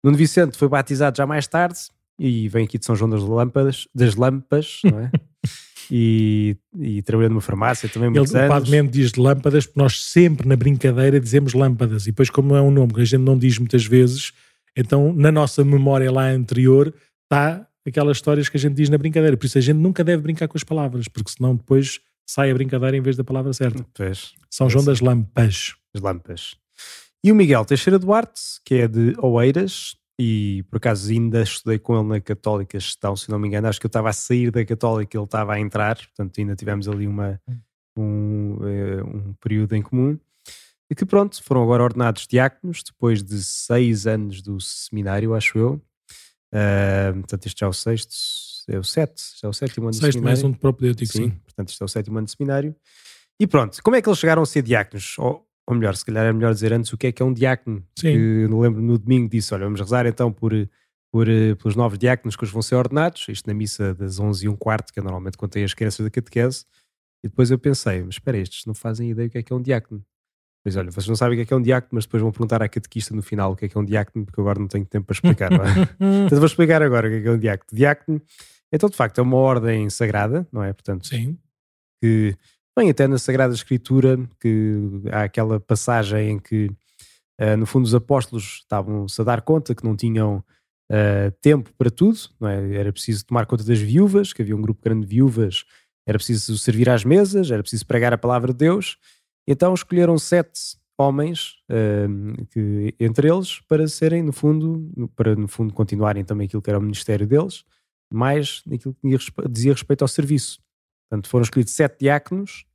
[0.03, 1.79] Nuno Vicente foi batizado já mais tarde
[2.17, 5.11] e vem aqui de São João das Lâmpadas, das Lampas, não é?
[5.89, 8.57] e, e trabalhou numa farmácia também muitos Ele, anos.
[8.57, 12.55] O Padre diz de lâmpadas porque nós sempre na brincadeira dizemos lâmpadas e depois como
[12.55, 14.33] é um nome que a gente não diz muitas vezes,
[14.75, 19.35] então na nossa memória lá anterior está aquelas histórias que a gente diz na brincadeira.
[19.35, 22.53] Por isso a gente nunca deve brincar com as palavras, porque senão depois sai a
[22.53, 23.85] brincadeira em vez da palavra certa.
[23.93, 24.33] Pois.
[24.49, 25.75] São João das Lampas.
[25.93, 26.55] As Lampas.
[27.23, 31.97] E o Miguel Teixeira Duarte, que é de Oeiras, e por acaso ainda estudei com
[31.97, 33.67] ele na Católica Gestão, se não me engano.
[33.67, 36.87] Acho que eu estava a sair da Católica, ele estava a entrar, portanto ainda tivemos
[36.87, 37.39] ali uma,
[37.97, 40.17] um, eh, um período em comum.
[40.89, 45.81] E que pronto, foram agora ordenados diáconos depois de seis anos do seminário, acho eu.
[46.53, 48.13] Uh, portanto, este já é o sexto,
[48.67, 50.37] é o sete, já é o sétimo ano Sexto, de seminário.
[50.37, 51.23] mais um de propedêutico, sim.
[51.23, 51.29] sim.
[51.43, 52.75] Portanto, este é o sétimo ano de seminário.
[53.39, 55.17] E pronto, como é que eles chegaram a ser diáconos?
[55.17, 57.33] Ou, ou melhor, se calhar é melhor dizer antes o que é que é um
[57.33, 57.83] diácono.
[57.97, 58.13] Sim.
[58.13, 60.53] Que, lembro no domingo disse, olha, vamos rezar então por,
[61.11, 64.45] por, eh, pelos novos diáconos que os vão ser ordenados, isto na missa das 11
[64.45, 66.65] e um quarto, que é normalmente tem as crianças da catequese.
[67.23, 69.55] E depois eu pensei, mas espera, estes não fazem ideia o que é que é
[69.55, 70.05] um diácono.
[70.63, 72.31] Pois olha, vocês não sabem o que é que é um diácono, mas depois vão
[72.31, 74.67] perguntar à catequista no final o que é que é um diácono, porque agora não
[74.67, 75.51] tenho tempo para explicar.
[75.51, 75.69] Não é?
[76.25, 77.69] então vou explicar agora o que é que é um diácono.
[77.73, 78.21] Diácono
[78.73, 80.73] então, de facto, é uma ordem sagrada, não é?
[80.73, 81.37] Portanto, Sim.
[82.01, 82.35] que
[82.77, 84.79] vem até na Sagrada Escritura, que
[85.11, 86.71] há aquela passagem em que,
[87.39, 90.43] uh, no fundo, os apóstolos estavam-se a dar conta que não tinham
[90.91, 92.75] uh, tempo para tudo, não é?
[92.75, 95.65] Era preciso tomar conta das viúvas, que havia um grupo grande de viúvas,
[96.07, 98.97] era preciso servir às mesas, era preciso pregar a palavra de Deus.
[99.47, 105.73] Então escolheram sete homens, uh, que, entre eles, para serem, no fundo, para no fundo
[105.73, 107.63] continuarem também aquilo que era o ministério deles,
[108.11, 109.17] mais naquilo que
[109.49, 110.59] dizia respeito ao serviço.
[111.09, 112.65] Portanto, foram escolhidos sete diáconos.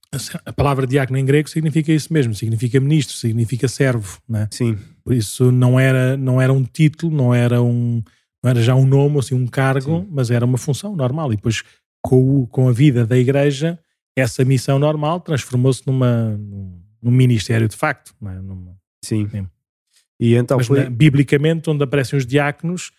[0.45, 4.49] A palavra diácono em grego significa isso mesmo, significa ministro, significa servo, né?
[4.51, 4.79] Sim.
[5.05, 8.03] Por isso não era, não era um título, não era um
[8.43, 10.09] não era já um nome, assim, um cargo, Sim.
[10.11, 11.33] mas era uma função normal.
[11.33, 11.63] E depois,
[12.01, 13.79] com, o, com a vida da igreja,
[14.21, 16.39] essa missão normal transformou-se numa,
[17.03, 18.15] num ministério de facto.
[18.21, 18.41] Não é?
[18.41, 18.77] Numa...
[19.05, 19.29] Sim.
[19.29, 19.47] Sim.
[20.21, 20.89] E então Mas, foi...
[20.91, 22.91] biblicamente, onde aparecem os diáconos,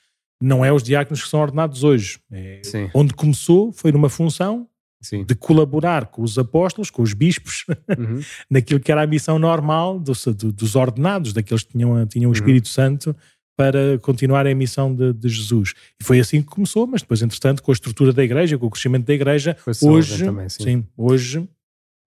[0.41, 2.19] não é os diáconos que são ordenados hoje.
[2.31, 2.61] É
[2.93, 4.67] onde começou foi numa função
[5.01, 5.23] Sim.
[5.25, 7.65] de colaborar com os apóstolos, com os bispos,
[7.97, 8.21] uhum.
[8.49, 12.33] naquilo que era a missão normal dos, dos ordenados, daqueles que tinham, tinham o uhum.
[12.33, 12.71] Espírito uhum.
[12.71, 13.15] Santo
[13.59, 15.73] para continuar a missão de, de, Jesus.
[15.99, 18.69] E foi assim que começou, mas depois, entretanto, com a estrutura da igreja, com o
[18.69, 20.63] crescimento da igreja, hoje, também, sim.
[20.63, 20.87] sim.
[20.95, 21.45] hoje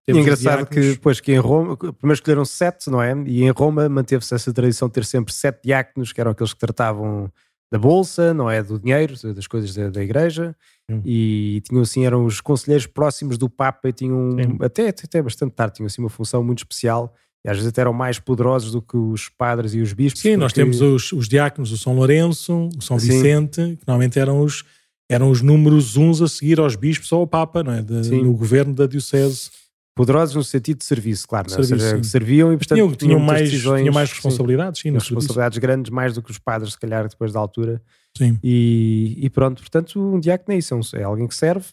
[0.09, 3.15] e é engraçado que depois que em Roma, primeiro escolheram sete, não é?
[3.27, 6.59] E em Roma manteve-se essa tradição de ter sempre sete diáconos, que eram aqueles que
[6.59, 7.31] tratavam
[7.71, 8.63] da bolsa, não é?
[8.63, 10.57] Do dinheiro, das coisas da, da igreja.
[10.91, 11.03] Hum.
[11.05, 15.75] E tinham assim, eram os conselheiros próximos do Papa e tinham, até, até bastante tarde,
[15.75, 17.15] tinham assim uma função muito especial.
[17.45, 20.23] E às vezes até eram mais poderosos do que os padres e os bispos.
[20.23, 20.37] Sim, porque...
[20.41, 23.09] nós temos os, os diáconos, o São Lourenço, o São Sim.
[23.09, 24.65] Vicente, que normalmente eram os,
[25.11, 27.83] eram os números uns a seguir aos bispos ou ao Papa, não é?
[27.83, 29.51] De, no governo da Diocese.
[29.95, 31.49] Poderosos no sentido de serviço, claro.
[31.49, 31.51] É?
[31.51, 34.81] Serviço, seja, serviam e, portanto, tinham, tinham, mais, tinham mais responsabilidades.
[34.81, 37.83] Sim, sim responsabilidades grandes, mais do que os padres, se calhar, depois da altura.
[38.17, 38.39] Sim.
[38.43, 41.67] E, e pronto, portanto, um diácono é isso, é, é alguém que serve.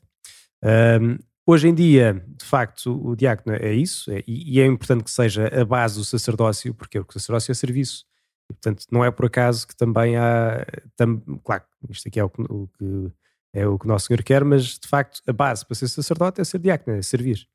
[0.62, 1.18] Um,
[1.50, 5.48] hoje em dia, de facto, o diácono é isso, é, e é importante que seja
[5.48, 8.06] a base do sacerdócio, porque o sacerdócio é serviço.
[8.50, 10.66] E, portanto, não é por acaso que também há.
[10.96, 13.12] Tam, claro, isto aqui é o que, o que
[13.54, 16.44] é o que Nosso Senhor quer, mas de facto a base para ser sacerdote é
[16.44, 17.48] ser diácono, é servir.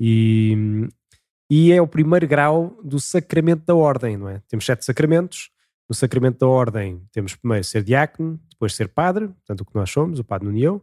[0.00, 0.88] E,
[1.50, 4.40] e é o primeiro grau do sacramento da ordem, não é?
[4.48, 5.50] Temos sete sacramentos.
[5.88, 9.90] No sacramento da ordem temos primeiro ser diácono, depois ser padre, portanto o que nós
[9.90, 10.82] somos, o padre Nunião,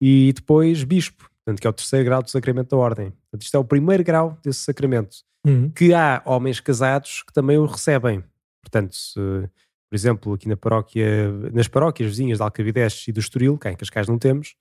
[0.00, 3.10] e depois bispo, portanto que é o terceiro grau do sacramento da ordem.
[3.10, 5.16] Portanto isto é o primeiro grau desse sacramento.
[5.46, 5.70] Uhum.
[5.70, 8.22] Que há homens casados que também o recebem.
[8.62, 13.56] Portanto, se, por exemplo, aqui na paróquia, nas paróquias vizinhas de Alcavidez e do Estoril,
[13.56, 14.54] cá em Cascais não temos,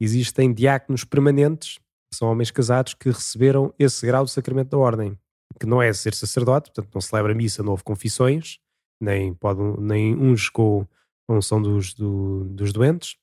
[0.00, 1.78] existem diáconos permanentes
[2.14, 5.18] são homens casados que receberam esse grau de sacramento da ordem,
[5.58, 8.58] que não é ser sacerdote, portanto não celebra missa, não houve confissões,
[9.00, 10.86] nem, pode, nem uns com
[11.28, 13.16] a unção dos, do, dos doentes,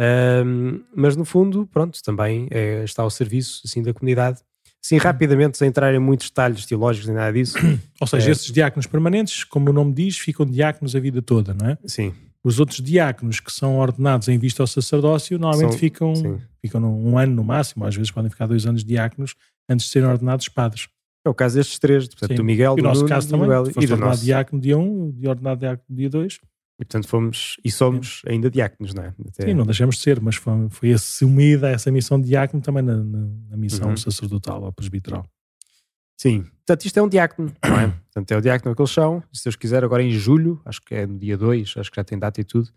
[0.00, 4.40] um, mas no fundo, pronto, também é, está ao serviço assim, da comunidade.
[4.82, 7.58] Sim, rapidamente, sem entrar em muitos detalhes teológicos nem nada disso.
[8.00, 11.54] Ou seja, é, esses diáconos permanentes, como o nome diz, ficam diáconos a vida toda,
[11.54, 11.78] não é?
[11.86, 12.14] Sim.
[12.44, 17.18] Os outros diáconos que são ordenados em vista ao sacerdócio normalmente são, ficam, ficam um
[17.18, 19.34] ano no máximo, às vezes podem ficar dois anos diáconos
[19.68, 20.88] antes de serem ordenados padres.
[21.24, 22.36] É o caso destes três, portanto, sim.
[22.36, 24.24] do Miguel, e do nosso Nuno, caso também, Miguel, foste ordenado nosso.
[24.24, 26.38] diácono dia 1, um, de ordenado diácono dia 2.
[26.78, 29.14] E portanto fomos, e somos ainda diáconos, não é?
[29.28, 29.46] Até...
[29.46, 32.96] Sim, não deixamos de ser, mas foi, foi assumida essa missão de diácono também na,
[32.96, 33.96] na, na missão uhum.
[33.96, 35.26] sacerdotal ou presbiteral.
[36.18, 37.88] Sim, portanto isto é um diácono, não é?
[37.88, 40.94] Portanto é o diácono que eles são, se Deus quiser, agora em julho, acho que
[40.94, 42.70] é no dia 2, acho que já tem data e tudo,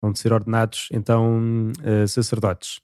[0.00, 2.80] vão de ser ordenados então uh, sacerdotes.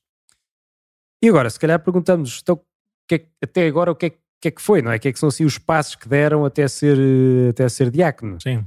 [1.22, 2.60] E agora, se calhar perguntamos, então,
[3.08, 4.96] que é, até agora o que é, que é, que foi, não é?
[4.96, 7.90] O que é que são assim os passos que deram até ser, eh, até ser
[7.90, 8.40] diácono?
[8.40, 8.66] Sim.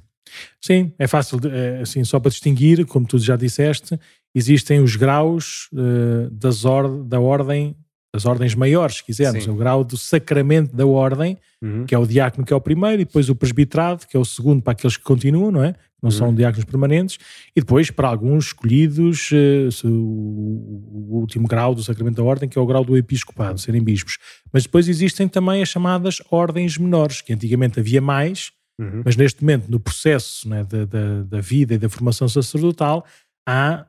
[0.61, 3.99] Sim, é fácil, é, assim, só para distinguir, como tu já disseste,
[4.33, 7.75] existem os graus uh, das or da ordem
[8.15, 9.49] as ordens maiores, se quisermos, Sim.
[9.49, 11.85] o grau do sacramento da ordem, uhum.
[11.85, 14.23] que é o diácono, que é o primeiro, e depois o presbiterado, que é o
[14.23, 15.75] segundo para aqueles que continuam, não é?
[16.01, 16.11] Não uhum.
[16.11, 17.17] são diáconos permanentes,
[17.53, 22.57] e depois para alguns escolhidos, uh, o, o, último grau do sacramento da ordem, que
[22.57, 24.17] é o grau do episcopado, serem bispos.
[24.53, 29.01] Mas depois existem também as chamadas ordens menores, que antigamente havia mais, uhum.
[29.05, 33.05] mas neste momento, no processo né, da, da, da vida e da formação sacerdotal,
[33.47, 33.85] há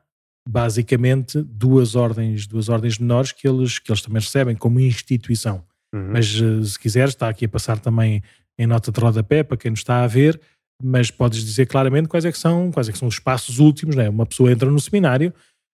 [0.47, 5.63] basicamente duas ordens, duas ordens menores que eles, que eles também recebem como instituição.
[5.93, 6.11] Uhum.
[6.13, 8.23] Mas eh, se quiseres, está aqui a passar também
[8.57, 10.39] em nota de rodapé para quem nos está a ver,
[10.81, 13.95] mas podes dizer claramente quais é que são, quais é que são os passos últimos,
[13.95, 14.09] né?
[14.09, 15.33] Uma pessoa entra no seminário,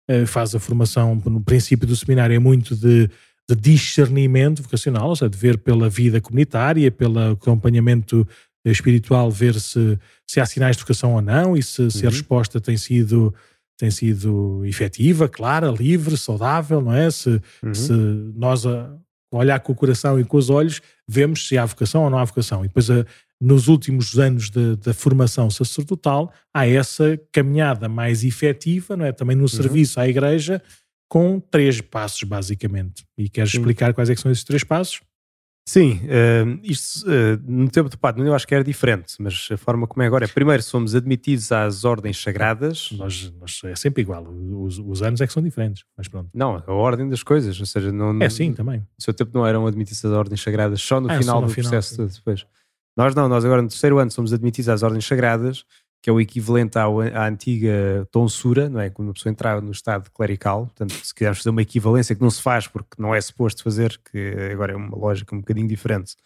[0.09, 3.09] eh, faz a formação, no princípio do seminário é muito de,
[3.49, 8.27] de discernimento vocacional, ou seja, de ver pela vida comunitária, pelo acompanhamento
[8.71, 11.89] espiritual, ver se, se há sinais de vocação ou não e se, uhum.
[11.89, 12.15] se a uhum.
[12.15, 13.33] resposta tem sido
[13.75, 17.09] tem sido efetiva, clara, livre, saudável, não é?
[17.09, 17.73] Se, uhum.
[17.73, 17.91] se
[18.35, 18.95] nós a
[19.31, 22.23] olhar com o coração e com os olhos, vemos se há vocação ou não há
[22.23, 22.63] vocação.
[22.63, 23.03] E depois a,
[23.41, 29.11] nos últimos anos da formação sacerdotal, há essa caminhada mais efetiva, não é?
[29.11, 29.47] Também no uhum.
[29.49, 30.61] serviço à igreja,
[31.09, 33.03] com três passos, basicamente.
[33.17, 33.57] E queres Sim.
[33.57, 35.01] explicar quais é são esses três passos?
[35.65, 39.55] Sim, uh, isto uh, no tempo do Padre eu acho que era diferente, mas a
[39.55, 42.89] forma como é agora é, primeiro somos admitidos às ordens sagradas.
[42.91, 46.29] Nós, nós é sempre igual, os, os, anos é que são diferentes, mas pronto.
[46.33, 48.21] Não, a ordem das coisas, ou seja, não...
[48.21, 48.79] É sim, também.
[48.79, 51.47] No seu tempo não eram admitidos às ordens sagradas, só no ah, final só no
[51.47, 52.17] do final, processo sim.
[52.17, 52.45] depois.
[52.97, 55.65] Nós não, nós agora no terceiro ano somos admitidos às ordens sagradas,
[56.03, 58.89] que é o equivalente à, à antiga tonsura, não é?
[58.89, 62.29] Quando uma pessoa entrava no estado clerical, portanto, se quisermos fazer uma equivalência que não
[62.29, 66.17] se faz porque não é suposto fazer, que agora é uma lógica um bocadinho diferente,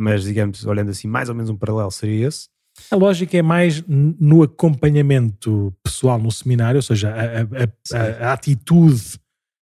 [0.00, 2.48] mas digamos, olhando assim, mais ou menos um paralelo seria esse.
[2.90, 9.20] A lógica é mais no acompanhamento pessoal no seminário, ou seja, a, a, a, atitude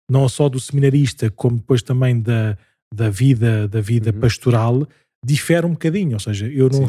[0.08, 2.56] não só do seminarista, como depois também da,
[2.94, 4.20] da vida, da vida uhum.
[4.20, 4.88] pastoral,
[5.26, 6.14] difere um bocadinho.
[6.14, 6.86] Ou seja, eu não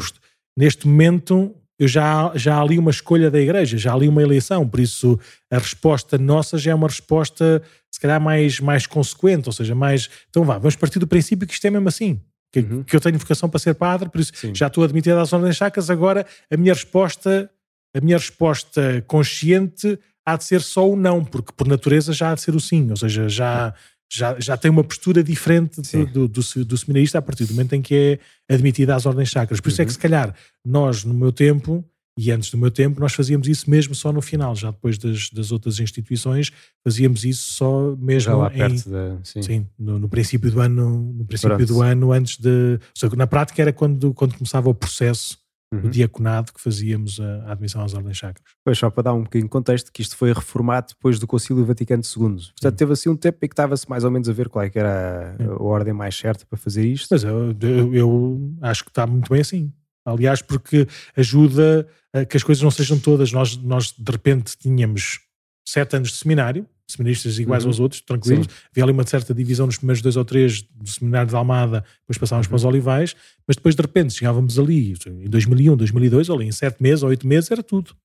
[0.55, 4.21] neste momento eu já, já há ali uma escolha da igreja, já há ali uma
[4.21, 5.17] eleição, por isso
[5.49, 10.09] a resposta nossa já é uma resposta, se calhar, mais, mais consequente, ou seja, mais.
[10.29, 12.19] Então vá, vamos partir do princípio que isto é mesmo assim.
[12.51, 12.83] Que, uhum.
[12.83, 14.55] que eu tenho vocação para ser padre, por isso Sim.
[14.55, 17.49] já estou admitido às ordens chacas, agora a minha resposta,
[17.95, 22.35] a minha resposta consciente há de ser só o não, porque por natureza já há
[22.35, 23.73] de ser o sim, ou seja, já,
[24.11, 27.73] já, já tem uma postura diferente do, do, do, do, seminarista a partir do momento
[27.73, 29.59] em que é admitida às ordens sacras.
[29.59, 29.83] Por isso uhum.
[29.83, 29.93] é que, uhum.
[29.93, 31.85] se calhar, nós, no meu tempo,
[32.21, 35.29] e antes do meu tempo, nós fazíamos isso mesmo só no final, já depois das,
[35.29, 36.51] das outras instituições,
[36.83, 39.41] fazíamos isso só mesmo lá em, perto da, sim.
[39.41, 41.73] sim no, no, princípio do ano, no princípio Pronto.
[41.73, 42.73] do ano, antes de.
[42.73, 45.37] Ou seja, na prática era quando, quando começava o processo
[45.73, 45.85] uhum.
[45.85, 48.43] o diaconado que fazíamos a, admissão às ordens sacras.
[48.63, 51.65] Pois, só para dar um bocadinho de contexto, que isto foi reformado depois do Concílio
[51.65, 52.35] Vaticano II.
[52.51, 54.69] Portanto, teve assim um tempo em que estava-se mais ou menos a ver qual é
[54.69, 57.07] que era a, a ordem mais certa para fazer isto.
[57.11, 59.71] Mas eu, eu, eu acho que está muito bem assim.
[60.05, 63.31] Aliás, porque ajuda a que as coisas não sejam todas.
[63.31, 65.19] Nós, nós de repente, tínhamos
[65.67, 67.69] sete anos de seminário, seminaristas iguais uhum.
[67.69, 68.47] aos outros, tranquilos.
[68.47, 68.53] Sim.
[68.71, 72.17] Havia ali uma certa divisão nos primeiros dois ou três do seminário de Almada, depois
[72.17, 72.49] passávamos uhum.
[72.49, 72.69] para os uhum.
[72.69, 73.15] Olivais,
[73.47, 77.27] mas depois de repente chegávamos ali, em 2001, 2002, ali em sete meses ou oito
[77.27, 77.95] meses, era tudo.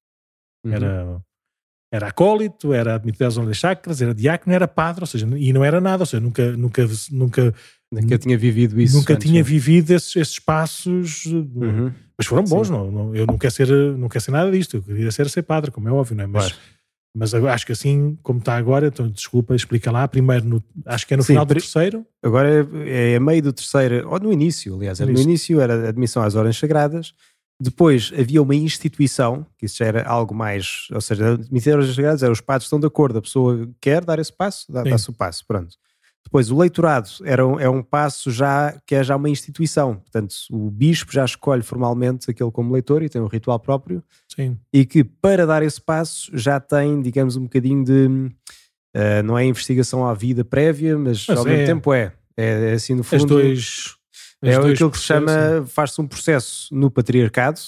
[0.64, 0.72] Uhum.
[0.72, 1.22] Era,
[1.92, 5.64] era acólito, era admitido às ordens chacras, era diácono, era padre, ou seja, e não
[5.64, 7.54] era nada, ou seja, nunca, nunca, nunca
[8.02, 8.96] Nunca tinha vivido isso.
[8.96, 9.46] Nunca antes, tinha não?
[9.46, 11.92] vivido esses, esses passos, uhum.
[12.16, 12.68] mas foram bons.
[12.68, 14.76] Não, não, eu não quero, ser, não quero ser nada disto.
[14.76, 16.26] Eu queria ser, ser padre, como é óbvio, não é?
[16.26, 16.64] Mas, claro.
[17.16, 20.06] Mas acho que assim, como está agora, então desculpa, explica lá.
[20.08, 22.04] Primeiro, no, acho que é no Sim, final do terceiro.
[22.20, 25.60] Agora é, é a meio do terceiro, ou no início, aliás, era no, no início,
[25.60, 27.14] era a admissão às horas sagradas.
[27.60, 32.22] Depois havia uma instituição, que isso já era algo mais, ou seja, admitir horas sagradas,
[32.24, 35.46] era os padres estão de acordo, a pessoa quer dar esse passo, dá-se o passo,
[35.46, 35.76] pronto.
[36.24, 39.96] Depois, o leitorado era um, é um passo já que é já uma instituição.
[39.96, 44.02] Portanto, o bispo já escolhe formalmente aquele como leitor e tem um ritual próprio.
[44.34, 44.58] Sim.
[44.72, 48.06] E que para dar esse passo já tem, digamos, um bocadinho de.
[48.96, 51.50] Uh, não é investigação à vida prévia, mas, mas ao é.
[51.50, 52.12] mesmo tempo é.
[52.36, 52.70] é.
[52.70, 52.72] é.
[52.72, 53.22] assim, no fundo.
[53.22, 53.96] As dois.
[54.42, 55.64] é dois aquilo que se chama.
[55.66, 57.60] Faz-se um processo no patriarcado,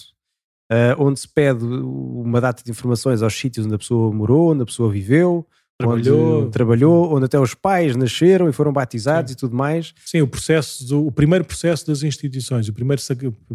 [0.73, 4.63] uh, onde se pede uma data de informações aos sítios onde a pessoa morou, onde
[4.63, 5.47] a pessoa viveu
[5.79, 9.35] trabalhou, onde trabalhou, onde até os pais nasceram e foram batizados Sim.
[9.35, 9.95] e tudo mais.
[10.05, 13.03] Sim, o processo do, o primeiro processo das instituições, o primeiro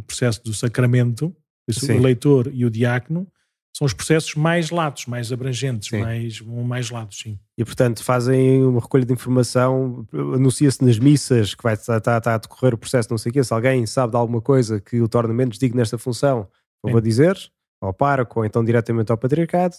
[0.05, 1.35] processo do sacramento,
[1.67, 3.27] o leitor e o diácono,
[3.75, 5.99] são os processos mais latos, mais abrangentes, sim.
[5.99, 7.39] mais, mais latos, sim.
[7.57, 12.35] E portanto fazem uma recolha de informação, anuncia-se nas missas que vai estar, está, está
[12.35, 15.01] a decorrer o processo, não sei o quê, se alguém sabe de alguma coisa que
[15.01, 16.47] o torna menos digno nesta função,
[16.83, 17.37] vou dizer,
[17.79, 19.75] ao pároco ou então diretamente ao patriarcado,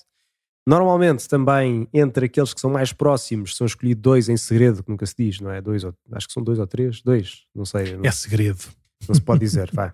[0.67, 5.05] Normalmente também entre aqueles que são mais próximos são escolhidos dois em segredo, que nunca
[5.07, 5.61] se diz, não é?
[5.61, 7.97] Dois ou, acho que são dois ou três, dois, não sei.
[7.97, 8.63] Não, é segredo.
[9.09, 9.93] Não se pode dizer, vá.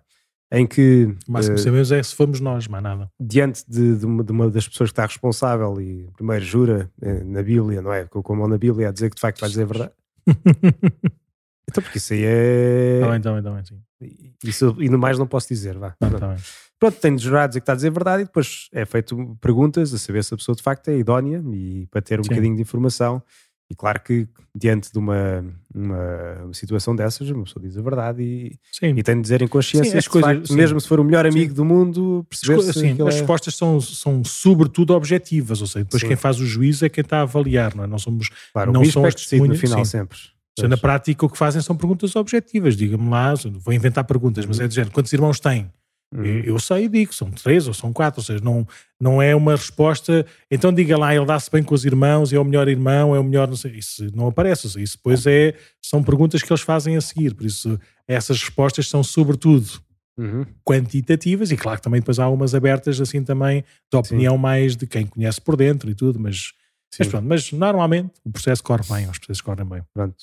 [0.50, 1.14] Em que.
[1.26, 3.10] O máximo que uh, sabemos é se fomos nós, mais nada.
[3.20, 7.22] Diante de, de, uma, de, uma, das pessoas que está responsável e primeiro jura eh,
[7.24, 8.06] na Bíblia, não é?
[8.06, 9.92] Com a mão na Bíblia a dizer que de facto vai dizer a verdade.
[11.68, 12.94] então, porque isso aí é.
[12.96, 14.34] Está bem, está bem, está bem, sim.
[14.42, 15.94] Isso, e no mais não posso dizer, vá.
[16.00, 16.38] Não, tá bem.
[16.78, 19.36] Pronto, tem de jurar dizer que está a dizer a verdade e depois é feito
[19.40, 22.30] perguntas a saber se a pessoa de facto é idónea e para ter um Sim.
[22.30, 23.22] bocadinho de informação.
[23.70, 28.22] E claro que diante de uma, uma, uma, situação dessas, uma pessoa diz a verdade
[28.22, 31.04] e, e tem de dizer em consciência sim, as coisas, facto, mesmo se for o
[31.04, 31.54] melhor amigo sim.
[31.54, 33.18] do mundo, perceber sim, As é...
[33.18, 37.18] respostas são, são sobretudo objetivas, ou seja, depois quem faz o juízo é quem está
[37.18, 37.86] a avaliar, não é?
[37.86, 39.10] Não somos claro, não são é
[39.46, 40.18] no final sempre.
[40.58, 44.58] Seja, na prática o que fazem são perguntas objetivas, diga-me lá, vou inventar perguntas, mas
[44.60, 45.70] é de género, quantos irmãos têm?
[46.14, 46.24] Uhum.
[46.24, 48.66] Eu sei e digo, são três ou são quatro, ou seja, não,
[48.98, 50.24] não é uma resposta.
[50.50, 53.24] Então diga lá, ele dá-se bem com os irmãos, é o melhor irmão, é o
[53.24, 53.46] melhor.
[53.46, 57.34] Não sei, isso não aparece, isso depois é, são perguntas que eles fazem a seguir,
[57.34, 59.82] por isso essas respostas são sobretudo
[60.18, 60.44] Uhum.
[60.64, 64.84] quantitativas e claro que também depois há umas abertas assim também de opinião mais de
[64.84, 66.52] quem conhece por dentro e tudo, mas,
[66.98, 67.10] mas Sim.
[67.10, 69.82] pronto, mas normalmente o processo corre bem, os processos correm bem.
[69.94, 70.16] Pronto.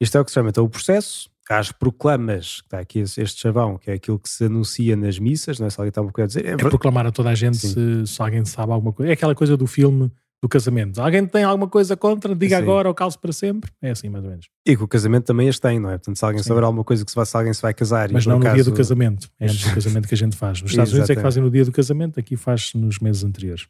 [0.00, 1.28] Isto é o que se chama então o processo.
[1.50, 5.58] As proclamas, que está aqui este chavão, que é aquilo que se anuncia nas missas,
[5.58, 5.70] não é?
[5.70, 6.46] Se alguém está um bocado a dizer.
[6.46, 9.10] É, É proclamar a toda a gente se, se alguém sabe alguma coisa.
[9.10, 10.10] É aquela coisa do filme
[10.42, 11.00] do casamento.
[11.00, 12.62] Alguém tem alguma coisa contra, diga Sim.
[12.62, 13.70] agora ou calce para sempre.
[13.82, 14.46] É assim, mais ou menos.
[14.66, 15.98] E que o casamento também as tem, não é?
[15.98, 16.48] Portanto, se alguém Sim.
[16.48, 18.52] souber alguma coisa que se, vai, se alguém se vai casar Mas não no dia
[18.52, 19.28] acaso- do casamento.
[19.38, 20.62] É antes do casamento que a gente faz.
[20.62, 23.66] Nos Estados Unidos é que fazem no dia do casamento, aqui faz nos meses anteriores.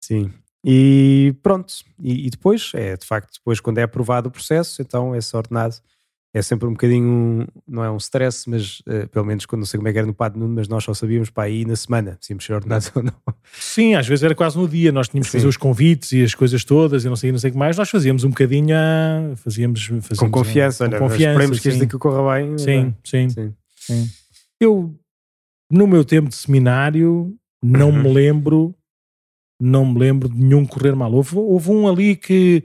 [0.00, 0.32] Sim.
[0.64, 1.72] E pronto.
[2.02, 5.76] E, e depois, é de facto, depois quando é aprovado o processo, então é ordenado.
[6.36, 9.66] É sempre um bocadinho, um- não é um stress, mas eh, pelo menos quando não
[9.66, 11.74] sei como é que era no Padre Nuno, mas nós só sabíamos para aí na
[11.76, 13.12] semana se íamos ser ordenados ou não.
[13.54, 14.92] Sim, às vezes era quase no dia.
[14.92, 15.38] Nós tínhamos que Sim.
[15.38, 17.78] fazer os convites e as coisas todas e não sei, não sei o que mais.
[17.78, 19.34] Nós fazíamos um bocadinho a...
[19.36, 21.78] Fazíamos, fazíamos Com confiança, com olha, confiança, esperemos que sim.
[21.78, 22.58] daqui corra bem.
[22.58, 23.54] Sim, sim, Sim.
[23.74, 24.06] sim.
[24.60, 24.94] Eu,
[25.70, 28.02] no meu tempo de seminário, não Uhum.
[28.02, 28.74] me lembro,
[29.58, 31.10] não me lembro de nenhum correr mal.
[31.12, 32.62] Houve, houve um ali que,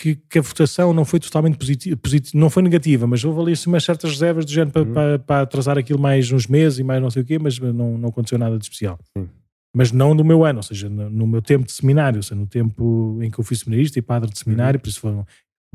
[0.00, 1.98] que, que a votação não foi totalmente positiva,
[2.32, 4.92] não foi negativa, mas houve ali assim, umas certas reservas do género para, Uhum.
[4.94, 7.98] para, para atrasar aquilo mais uns meses e mais não sei o quê, mas não,
[7.98, 8.98] não aconteceu nada de especial.
[9.16, 9.28] Sim.
[9.76, 12.34] Mas não no meu ano, ou seja, no, no meu tempo de seminário, ou seja,
[12.34, 14.82] no tempo em que eu fui seminarista e padre de seminário, Uhum.
[14.82, 15.26] por isso foram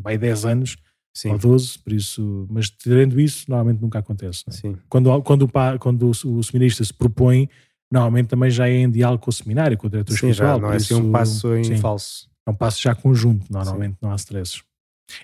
[0.03, 0.75] bem 10 anos
[1.15, 4.43] Sim, ou 12, por isso, mas tirando isso, normalmente nunca acontece.
[4.47, 4.57] não é?
[4.57, 4.75] sim.
[4.89, 5.49] Quando, quando, o,
[5.79, 7.47] quando o, o seminarista se propõe,
[7.89, 10.59] normalmente também já é em diálogo com o seminário, com o diretor Sim, já espiritual.
[10.59, 12.27] não por é assim um passo em sim, falso.
[12.47, 14.61] É um passo já conjunto, normalmente não há stresses.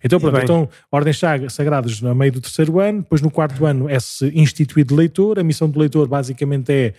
[0.03, 3.89] Então, pronto, então, ordens sag- sagradas no meio do terceiro ano, depois no quarto ano
[3.89, 6.93] é-se instituído leitor, a missão do leitor basicamente é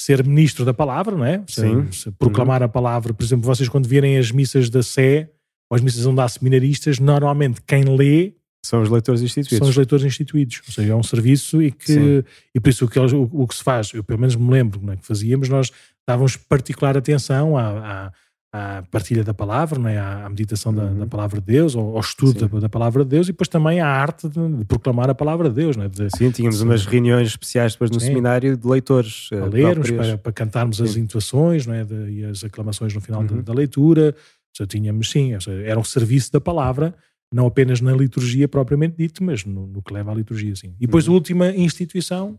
[0.00, 1.42] ser ministro da palavra, não é?
[1.46, 1.92] Se- Sim.
[1.92, 5.30] se proclamar a palavra, por exemplo, vocês quando virem as missas da Sé,
[5.70, 8.32] ou as missas onde há seminaristas, normalmente quem lê
[8.64, 9.58] São os leitores instituídos.
[9.58, 12.24] são os leitores instituídos, ou seja, é um serviço e que Sim.
[12.54, 14.90] e por isso o que, o, o que se faz, eu pelo menos me lembro
[14.90, 15.70] é, que fazíamos, nós
[16.08, 18.12] dávamos particular atenção à, à,
[18.54, 20.98] à partilha da palavra, não é, à, meditação da, Uhum.
[20.98, 23.80] da palavra de Deus, ao, ao estudo da, da palavra de Deus e depois também
[23.80, 26.64] à arte de, de proclamar a palavra de Deus, não é, de, Sim, tínhamos Sim.
[26.64, 28.08] umas reuniões especiais depois no Sim.
[28.08, 29.30] seminário de leitores.
[29.32, 31.00] eh, para lermos, para, para cantarmos as Sim.
[31.00, 33.42] intuações não é, de- e as aclamações no final da, Uhum.
[33.42, 34.14] da leitura.
[34.14, 35.32] Ou seja, tínhamos, sim,
[35.64, 36.94] era um serviço da palavra,
[37.32, 40.74] não apenas na liturgia propriamente dito, mas no, no que leva à liturgia, sim.
[40.78, 41.14] E depois Uhum.
[41.14, 42.38] a última instituição,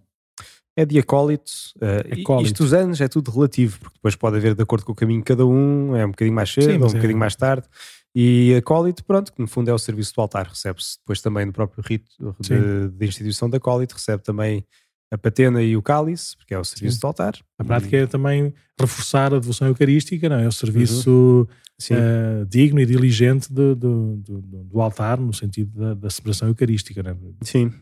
[0.76, 1.52] É de acólito.
[1.82, 2.46] eh, Acólito.
[2.48, 5.20] Isto dos anos é tudo relativo, porque depois pode haver de acordo com o caminho
[5.20, 7.68] de cada um, é um bocadinho mais cedo, Sim, ou um é- bocadinho mais tarde.
[8.16, 11.54] E acólito, pronto, que no fundo é o serviço do altar, recebe-se depois também no
[11.54, 14.64] próprio rito de, de instituição da acólito, recebe também
[15.12, 17.02] a patena e o cálice, porque é o serviço Sim.
[17.02, 17.34] do altar.
[17.60, 20.48] a prática é também reforçar a devoção eucarística, não é?
[20.48, 21.48] O serviço
[21.90, 21.98] Uhum.
[21.98, 27.02] Eh, digno e diligente do, do, do, do altar, no sentido da, da celebração eucarística,
[27.04, 27.16] não é?
[27.42, 27.74] sim,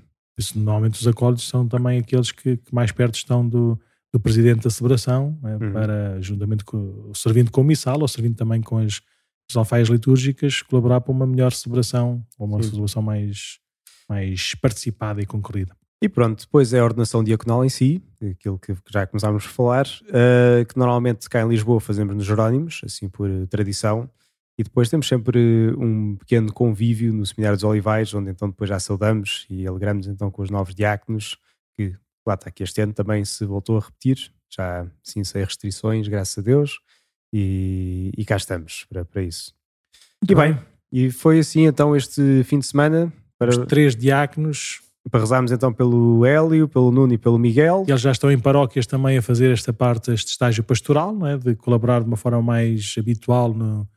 [0.42, 3.80] Isso, normalmente os acólitos são também aqueles que, que mais perto estão do,
[4.12, 5.64] do presidente da celebração, é?
[5.64, 5.72] Uhum.
[5.72, 9.02] para, juntamente com, servindo com o missal ou servindo também com as,
[9.50, 12.70] as alfaias litúrgicas, colaborar para uma melhor celebração, ou uma Sim.
[12.70, 13.60] celebração mais,
[14.10, 15.76] mais participada e concorrida.
[16.04, 19.86] E pronto, depois é a ordenação diaconal em si, aquilo que já começámos a falar,
[20.12, 24.10] eh, que normalmente cá em Lisboa fazemos nos Jerónimos, assim por tradição,
[24.58, 28.80] e depois temos sempre um pequeno convívio no Seminário dos Olivais, onde então depois já
[28.80, 31.38] saudamos e alegramos então com os novos diáconos,
[31.76, 31.96] que
[32.26, 36.38] lá está que este ano também se voltou a repetir, já sim sem restrições, graças
[36.38, 36.80] a Deus,
[37.34, 39.54] e, e cá estamos para, para isso.
[40.30, 40.60] E bem,
[40.92, 45.74] e foi assim então este fim de semana, para, Os três diáconos para rezarmos então
[45.74, 47.86] pelo Hélio, pelo Nuno e pelo Miguel.
[47.88, 51.26] E eles já estão em paróquias também a fazer esta parte, este estágio pastoral, não
[51.26, 51.38] é?
[51.38, 53.88] de colaborar de uma forma mais habitual no,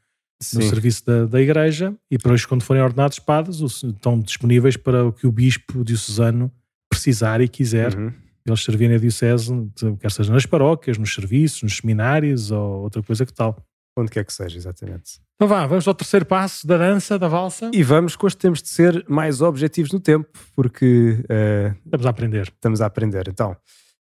[0.54, 0.68] no Sim.
[0.68, 1.94] serviço da, da igreja.
[2.10, 6.50] E depois, quando forem ordenados padres, estão disponíveis para o que o bispo diocesano
[6.88, 7.96] precisar e quiser.
[7.96, 8.12] Uhum.
[8.46, 9.52] Eles servirem a diocese,
[9.98, 13.56] quer seja nas paróquias, nos serviços, nos seminários ou outra coisa que tal.
[13.96, 15.20] Onde quer que seja, exatamente.
[15.36, 17.70] Então vá, vamos ao terceiro passo da dança, da valsa.
[17.72, 22.10] E vamos que hoje temos de ser mais objetivos no tempo, porque eh, Estamos a
[22.10, 22.48] aprender.
[22.48, 23.28] estamos a aprender.
[23.28, 23.56] Então,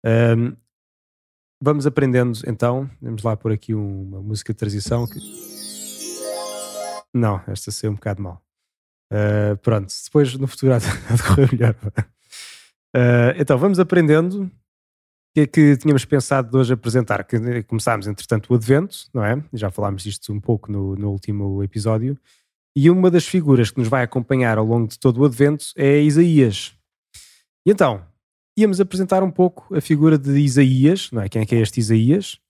[0.04, 0.52] ehm,
[1.60, 2.88] vamos aprendendo então.
[3.00, 5.06] Vamos lá por aqui uma música de transição.
[5.06, 5.18] Que...
[7.18, 8.42] Não, esta saiu um bocado mal.
[9.10, 11.76] Eh, pronto, depois no futuro há de correr melhor.
[12.94, 14.44] Eh, então, vamos aprendendo.
[14.44, 14.50] O
[15.34, 17.22] que é que tínhamos pensado de hoje apresentar?
[17.24, 19.42] Que começámos, entretanto, o Advento, não é?
[19.52, 22.18] Já falámos disto um pouco no, no último episódio.
[22.74, 26.00] E uma das figuras que nos vai acompanhar ao longo de todo o Advento é
[26.00, 26.74] Isaías.
[27.66, 28.04] E então,
[28.56, 31.28] íamos apresentar um pouco a figura de Isaías, não é?
[31.28, 32.40] Quem é que é este Isaías?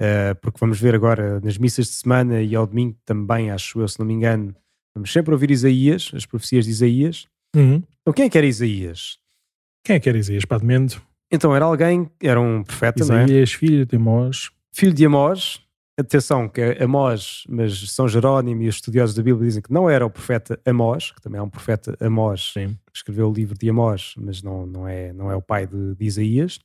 [0.00, 3.86] Eh, porque vamos ver agora nas missas de semana e ao domingo também, acho eu,
[3.86, 4.56] se não me engano,
[4.94, 7.26] vamos sempre ouvir Isaías, as profecias de Isaías.
[7.54, 7.82] Uhum.
[8.00, 9.18] Então, quem é que era Isaías?
[9.84, 11.02] Quem é que era Isaías Padmendo?
[11.30, 13.24] Então era alguém, era um profeta, não é?
[13.24, 14.50] Isaías, filho de Amós.
[14.72, 15.60] Filho de Amós.
[15.98, 19.88] Atenção, que é Amós, mas São Jerónimo e os estudiosos da Bíblia dizem que não
[19.88, 22.68] era o profeta Amós, que também é um profeta Amós, Sim.
[22.90, 25.94] que escreveu o livro de Amós, mas não, não, é, não é o pai de,
[25.94, 26.58] de Isaías.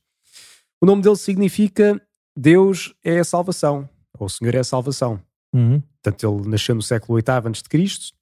[0.80, 2.00] O nome dele significa
[2.36, 5.20] Deus é a salvação, ou o Senhor é a salvação.
[5.54, 5.82] Uhum.
[6.02, 8.12] Portanto, ele nasceu no século VIII a.C.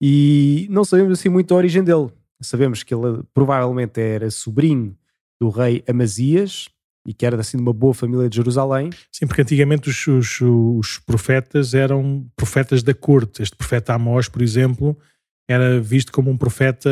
[0.00, 2.10] e não sabemos assim muito a origem dele.
[2.40, 4.96] Sabemos que ele provavelmente era sobrinho
[5.40, 6.68] do rei Amazias
[7.06, 8.90] e que era assim de uma boa família de Jerusalém.
[9.10, 13.42] Sim, porque antigamente os, os, os profetas eram profetas da corte.
[13.42, 14.96] Este profeta Amós, por exemplo,
[15.48, 16.88] era visto como um profeta,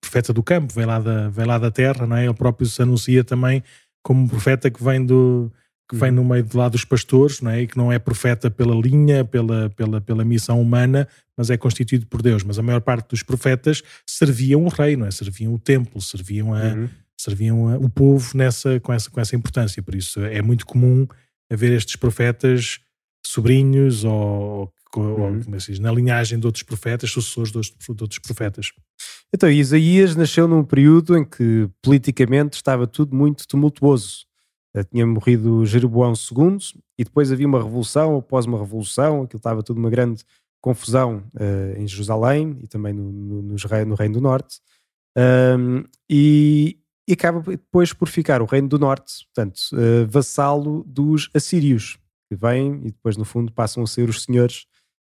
[0.00, 2.24] profeta do campo, vem lá da, vem lá da terra, não é?
[2.24, 3.62] Ele próprio se anuncia também
[4.02, 5.50] como um profeta que vem do
[5.88, 7.62] que vem no meio do lado dos pastores, não é?
[7.62, 11.06] E que não é profeta pela linha, pela, pela, pela missão humana,
[11.36, 12.42] mas é constituído por Deus.
[12.44, 15.10] Mas a maior parte dos profetas serviam o rei, não é?
[15.10, 16.88] Serviam o templo, serviam, a, Uhum.
[17.20, 19.82] serviam a- o povo nessa, com, essa, com essa importância.
[19.82, 21.06] Por isso é muito comum
[21.50, 22.78] haver estes profetas
[23.26, 25.42] sobrinhos ou, ou, Uhum.
[25.42, 28.72] como é diz, na linhagem de outros profetas, sucessores de outros, de outros profetas.
[29.34, 34.26] Então, Isaías nasceu num período em que politicamente estava tudo muito tumultuoso.
[34.74, 36.58] Eh, Tinha morrido Jeroboão II
[36.98, 40.24] e depois havia uma revolução, após uma revolução, aquilo estava tudo uma grande
[40.60, 44.60] confusão eh, em Jerusalém e também no, no, nos rei- no Reino do Norte.
[45.16, 51.28] Ahm, e, e acaba depois por ficar o Reino do Norte, portanto, eh, vassalo dos
[51.34, 51.98] assírios,
[52.30, 54.66] que vêm e depois, no fundo, passam a ser os senhores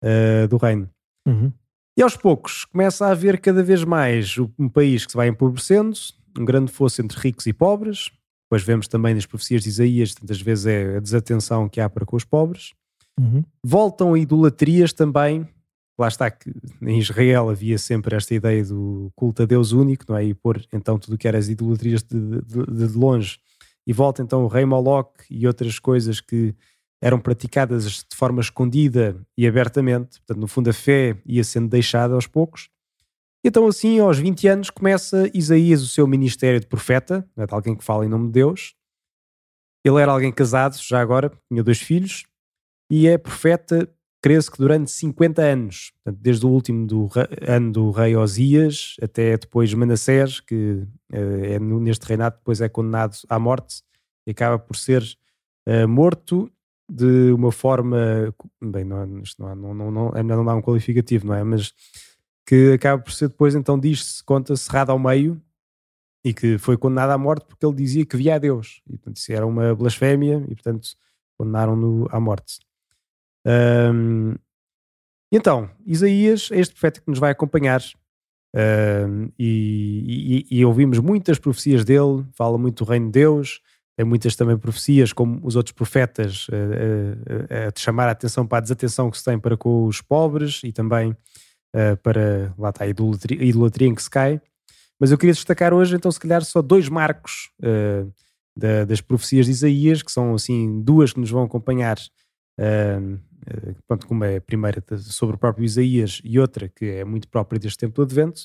[0.04, 0.88] eh, do reino.
[1.26, 1.52] Uhum.
[1.98, 5.98] E aos poucos começa a haver cada vez mais um país que se vai empobrecendo,
[6.38, 8.10] um grande fosso entre ricos e pobres.
[8.48, 12.06] Depois vemos também nas profecias de Isaías, tantas vezes é a desatenção que há para
[12.06, 12.72] com os pobres.
[13.20, 13.44] Uhum.
[13.62, 15.46] Voltam a idolatrias também.
[15.98, 20.16] Lá está que em Israel havia sempre esta ideia do culto a Deus único, não
[20.16, 20.24] é?
[20.24, 23.38] E pôr então tudo o que era as idolatrias de, de, de longe.
[23.86, 26.54] E volta então o rei Moloch e outras coisas que
[27.02, 30.20] eram praticadas de forma escondida e abertamente.
[30.20, 32.70] Portanto, no fundo, a fé ia sendo deixada aos poucos.
[33.44, 37.76] Então, assim, aos 20 anos, começa Isaías o seu ministério de profeta, é de alguém
[37.76, 38.74] que fala em nome de Deus.
[39.84, 42.24] Ele era alguém casado, já agora, tinha dois filhos,
[42.90, 43.88] e é profeta,
[44.20, 47.08] creio-se que durante 50 anos, portanto, desde o último do
[47.46, 53.16] ano do rei Osias até depois Manassés, que eh, é neste reinado depois é condenado
[53.28, 53.82] à morte
[54.26, 55.02] e acaba por ser
[55.66, 56.50] eh, morto
[56.90, 61.34] de uma forma, bem, não, isto não, não, não, não, não dá um qualificativo, não
[61.34, 61.44] é?
[61.44, 61.72] Mas
[62.48, 65.38] que acaba por ser depois, então diz-se, conta cerrado ao meio
[66.24, 68.80] e que foi condenado à morte porque ele dizia que via a Deus.
[68.88, 70.88] E portanto isso era uma blasfémia e portanto
[71.36, 72.58] condenaram-no à morte.
[75.30, 77.82] E então, Isaías é este profeta que nos vai acompanhar
[78.56, 83.60] ahm, e, e- e ouvimos muitas profecias dele, fala muito do reino de Deus,
[83.96, 88.46] tem muitas também profecias, como os outros profetas, a, a- a- a chamar a atenção
[88.46, 91.14] para a desatenção que se tem para com os pobres e também
[91.74, 94.40] eh, para, lá está, a idolatria, a idolatria em que se cai.
[95.00, 98.04] Mas eu queria destacar hoje, então, se calhar, só dois marcos eh,
[98.56, 101.96] da- das profecias de Isaías, que são, assim, duas que nos vão acompanhar.
[102.60, 103.00] eh,
[103.86, 107.58] pronto, como é a primeira sobre o próprio Isaías e outra que é muito própria
[107.58, 108.42] deste tempo do Advento,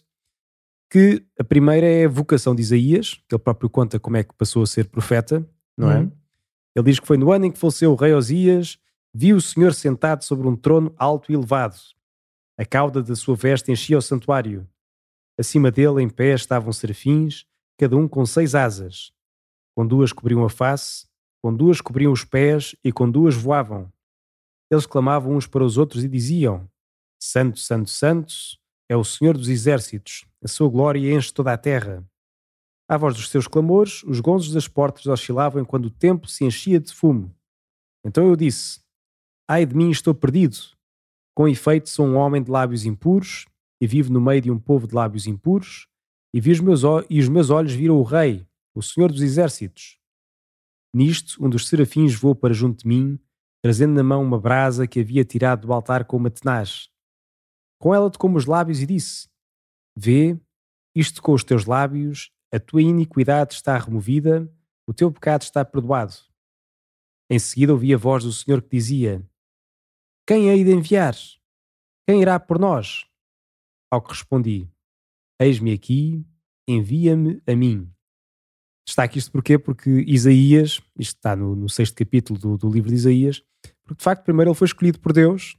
[0.89, 4.33] que a primeira é a vocação de Isaías, que ele próprio conta como é que
[4.35, 5.43] passou a ser profeta,
[5.77, 5.99] não é?
[5.99, 6.11] Uhum.
[6.75, 8.77] Ele diz que foi no ano em que faleceu o rei Osias,
[9.13, 11.75] viu o Senhor sentado sobre um trono alto e elevado.
[12.57, 14.67] A cauda da sua veste enchia o santuário.
[15.37, 17.45] Acima dele, em pé, estavam serafins,
[17.77, 19.11] cada um com seis asas.
[19.75, 21.07] Com duas cobriam a face,
[21.41, 23.91] com duas cobriam os pés e com duas voavam.
[24.71, 26.69] Eles clamavam uns para os outros e diziam:
[27.19, 28.33] Santo, Santo, Santo
[28.87, 32.05] é o Senhor dos exércitos, a sua glória enche toda a terra.
[32.87, 36.79] À voz dos seus clamores, os gonzos das portas oscilavam enquanto o templo se enchia
[36.79, 37.33] de fumo.
[38.05, 38.81] Então eu disse:
[39.47, 40.57] Ai de mim, estou perdido.
[41.35, 43.45] Com efeito, sou um homem de lábios impuros
[43.81, 45.87] e vivo no meio de um povo de lábios impuros,
[46.33, 49.99] e, vi os meus, e os meus olhos viram o Rei, o Senhor dos Exércitos.
[50.95, 53.19] Nisto, um dos serafins voou para junto de mim,
[53.61, 56.89] trazendo na mão uma brasa que havia tirado do altar com uma tenaz.
[57.79, 59.27] Com ela tocou-me os lábios e disse:
[59.95, 60.39] Vê,
[60.95, 64.49] isto com os teus lábios, a tua iniquidade está removida,
[64.87, 66.13] o teu pecado está perdoado.
[67.29, 69.21] Em seguida ouvi a voz do Senhor que dizia:
[70.25, 71.15] Quem hei de enviar?
[72.07, 73.05] Quem irá por nós?
[73.91, 74.69] Ao que respondi:
[75.39, 76.25] Eis-me aqui,
[76.67, 77.91] envia-me a mim.
[78.85, 79.57] Destaque isto porquê?
[79.57, 83.43] Porque Isaías, isto está no, no sexto capítulo do, do livro de Isaías,
[83.83, 85.57] porque de facto primeiro ele foi escolhido por Deus,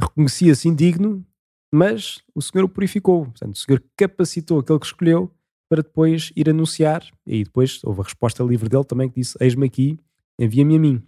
[0.00, 1.24] reconhecia-se indigno,
[1.72, 3.24] mas o Senhor o purificou.
[3.24, 5.32] Portanto, o Senhor capacitou aquele que escolheu
[5.68, 7.04] para depois ir anunciar.
[7.26, 9.98] E depois houve a resposta livre dele também que disse: Eis-me aqui,
[10.38, 11.07] envia-me a mim.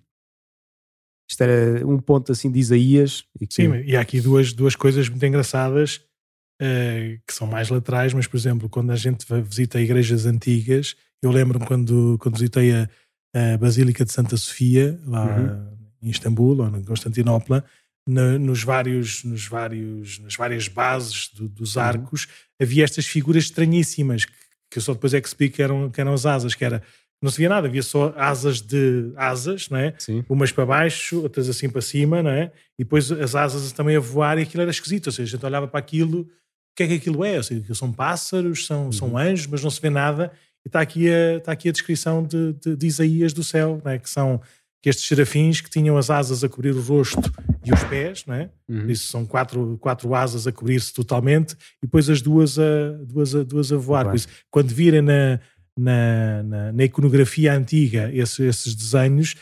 [1.30, 3.24] Isto era um ponto assim de Isaías.
[3.40, 3.54] E que...
[3.54, 6.00] Sim, e há aqui duas, duas coisas muito engraçadas
[6.60, 11.30] uh, que são mais laterais, mas por exemplo, quando a gente visita igrejas antigas, eu
[11.30, 12.90] lembro-me quando, quando visitei a,
[13.32, 15.78] a Basílica de Santa Sofia, lá uhum.
[16.02, 17.64] em Istambul ou em Constantinopla,
[18.08, 21.82] na, nos vários, nos vários, nas várias bases do, dos uhum.
[21.82, 22.30] arcos, uhum.
[22.62, 24.32] havia estas figuras estranhíssimas que,
[24.68, 26.82] que eu só depois é que percebi que eram, que eram as asas, que era
[27.22, 29.94] não se via nada, havia só asas de asas, não é?
[29.98, 30.24] Sim.
[30.28, 32.50] Umas para baixo, outras assim para cima, não é?
[32.78, 35.46] E depois as asas também a voar e aquilo era esquisito, ou seja, a gente
[35.46, 36.26] olhava para aquilo, o
[36.74, 37.36] que é que aquilo é?
[37.36, 38.92] Ou seja, são pássaros, são, uhum.
[38.92, 40.32] são anjos, mas não se vê nada.
[40.64, 43.92] E está aqui a, está aqui a descrição de, de, de Isaías do céu, não
[43.92, 43.98] é?
[43.98, 44.40] Que são
[44.82, 47.30] que estes serafins que tinham as asas a cobrir o rosto
[47.62, 48.48] e os pés, não é?
[48.66, 48.88] Uhum.
[48.88, 51.52] Isso são quatro, quatro asas a cobrir-se totalmente
[51.82, 54.14] e depois as duas a, duas a, duas a voar.
[54.14, 55.38] Isso, quando virem na,
[55.80, 59.34] na, na, na, iconografia antiga esses, esses desenhos,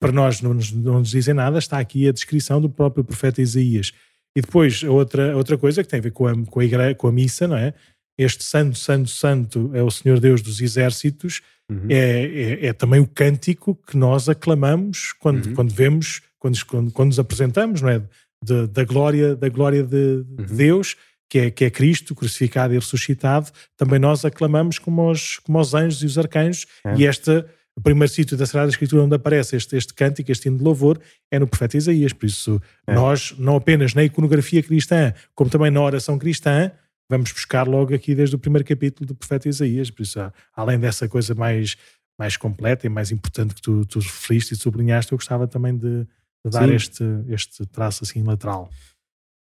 [0.00, 3.40] para nós não nos, não nos dizem nada, está aqui a descrição do próprio profeta
[3.40, 3.92] Isaías.
[4.36, 6.64] E depois, a outra, a outra coisa que tem a ver com a, com a,
[6.64, 7.72] igreja, com a missa, não é?
[8.18, 11.40] Este santo, santo, santo é o Senhor Deus dos exércitos,
[11.70, 11.86] uhum.
[11.88, 15.54] é, é, é, também o cântico que nós aclamamos quando, uhum.
[15.54, 18.02] quando vemos, quando, quando, quando, nos apresentamos, não é?
[18.44, 20.44] De, da glória, da glória de, uhum.
[20.44, 20.96] de Deus,
[21.28, 25.74] que é, que é Cristo crucificado e ressuscitado, também nós aclamamos como os, como os
[25.74, 26.96] anjos e os arcanjos, é.
[26.96, 27.46] e esta
[27.76, 30.98] o primeiro sítio da Sagrada Escritura onde aparece este, este cântico, este hino de louvor,
[31.30, 32.12] é no profeta Isaías.
[32.12, 32.94] Por isso, é.
[32.94, 36.72] nós, não apenas na iconografia cristã, como também na oração cristã,
[37.08, 39.90] vamos buscar logo aqui desde o primeiro capítulo do profeta Isaías.
[39.90, 40.18] Por isso,
[40.54, 41.76] além dessa coisa mais,
[42.18, 46.06] mais completa e mais importante que tu, tu referiste e sublinhaste, eu gostava também de,
[46.44, 48.70] de dar este, este traço assim lateral.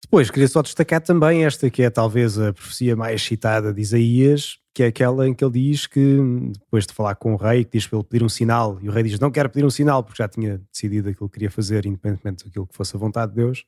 [0.07, 4.57] Depois, queria só destacar também esta que é talvez a profecia mais citada de Isaías,
[4.73, 6.21] que é aquela em que ele diz que,
[6.61, 8.93] depois de falar com o rei, que diz para ele pedir um sinal, e o
[8.93, 11.87] rei diz: Não quero pedir um sinal, porque já tinha decidido aquilo que queria fazer,
[11.87, 13.65] independentemente daquilo que fosse a vontade de Deus.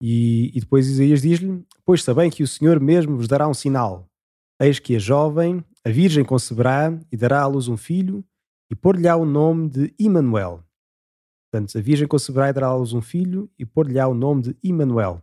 [0.00, 4.08] E, e depois Isaías diz-lhe: Pois sabem que o Senhor mesmo vos dará um sinal.
[4.60, 8.24] Eis que a jovem, a virgem conceberá e dará à luz um filho,
[8.70, 10.62] e pôr-lhe-á o nome de Immanuel.
[11.50, 14.56] Portanto, a virgem conceberá e dará à luz um filho, e pôr-lhe-á o nome de
[14.62, 15.20] Immanuel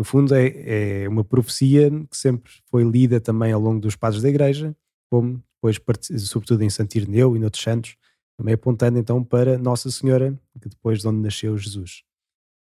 [0.00, 4.22] no fundo, é, é, uma profecia que sempre foi lida também ao longo dos padres
[4.22, 4.74] da Igreja,
[5.10, 5.78] como depois,
[6.26, 7.96] sobretudo em Santo Ireneu e noutros santos,
[8.34, 12.02] também apontando então para Nossa Senhora, que depois de onde nasceu Jesus.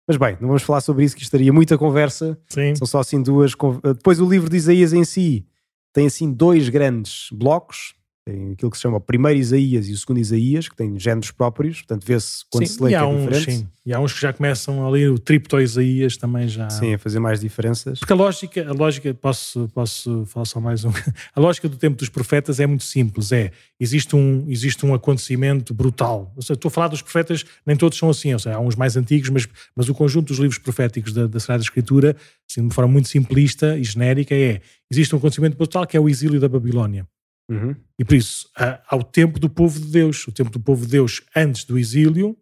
[0.06, 2.38] Mas bem, não vamos falar sobre isso, que estaria muita conversa.
[2.50, 2.76] Sim.
[2.76, 3.54] São só assim duas.
[3.82, 5.48] Depois o livro de Isaías em si
[5.94, 7.96] tem assim dois grandes blocos
[8.26, 11.32] tem aquilo que se chama o primeiro Isaías e o segundo Isaías, que têm géneros
[11.32, 13.52] próprios, portanto vê-se quando sim, se lê que é uns, diferente.
[13.52, 16.70] Sim, e há uns que já começam a ler o tripto Isaías também já.
[16.70, 18.00] Sim, a fazer mais diferenças.
[18.00, 20.92] Porque a lógica, a lógica posso, posso falar só mais um.
[21.36, 25.74] A lógica do tempo dos profetas é muito simples: é existe um, existe um acontecimento
[25.74, 26.32] brutal.
[26.36, 28.76] Ou seja, estou a falar dos profetas, nem todos são assim, ou seja, há uns
[28.76, 32.16] mais antigos, mas, mas o conjunto dos livros proféticos da, da Sagrada Escritura,
[32.50, 36.00] assim, de uma forma muito simplista e genérica, é existe um acontecimento brutal que é
[36.00, 37.06] o exílio da Babilónia.
[37.50, 37.76] Uhum.
[38.00, 40.92] E por isso, há o tempo do povo de Deus, o tempo do povo de
[40.92, 42.38] Deus antes do exílio,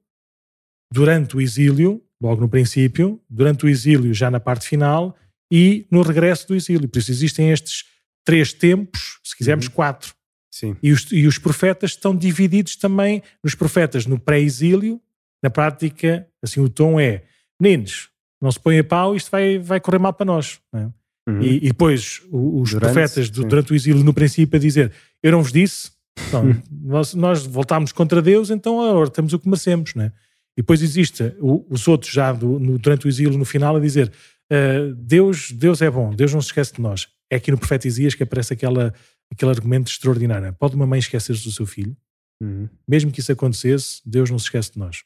[0.91, 5.17] durante o exílio, logo no princípio, durante o exílio, já na parte final,
[5.51, 6.87] e no regresso do exílio.
[6.87, 7.85] Por isso existem estes
[8.23, 9.73] três tempos, se quisermos, uhum.
[9.73, 10.13] quatro.
[10.53, 10.75] Sim.
[10.83, 15.01] E os, e os profetas estão divididos também nos profetas no pré-exílio.
[15.41, 17.23] Na prática, assim, o tom é:
[17.59, 18.09] meninos,
[18.41, 20.59] não se põe a pau, isto vai, vai correr mal para nós.
[20.73, 20.87] É?
[21.27, 21.41] Uhum.
[21.41, 24.91] E, e, depois os durante, profetas do, durante o exílio, no princípio, a dizer:
[25.21, 25.91] Eu não vos disse,
[26.27, 26.61] então, uhum.
[26.83, 29.93] nós, nós voltámos contra Deus, então agora temos o que merecemos.
[29.95, 30.11] Né?
[30.57, 33.79] E depois existe o, os outros, já do, no, durante o exílio, no final, a
[33.79, 34.11] dizer:
[34.51, 37.07] uh, Deus, Deus é bom, Deus não se esquece de nós.
[37.29, 38.93] É aqui no profeta Isaías que aparece aquela,
[39.31, 41.95] aquele argumento extraordinário: Pode uma mãe esquecer-se do seu filho?
[42.41, 42.67] Uhum.
[42.87, 45.03] Mesmo que isso acontecesse, Deus não se esquece de nós.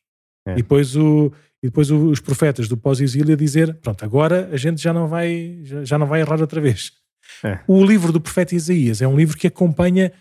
[0.47, 0.53] É.
[0.53, 1.31] E depois o,
[1.65, 5.59] e depois os profetas do pós-exílio a dizer: pronto, agora a gente já não vai,
[5.83, 6.93] já não vai errar outra vez.
[7.43, 7.59] É.
[7.67, 10.11] O livro do profeta Isaías é um livro que acompanha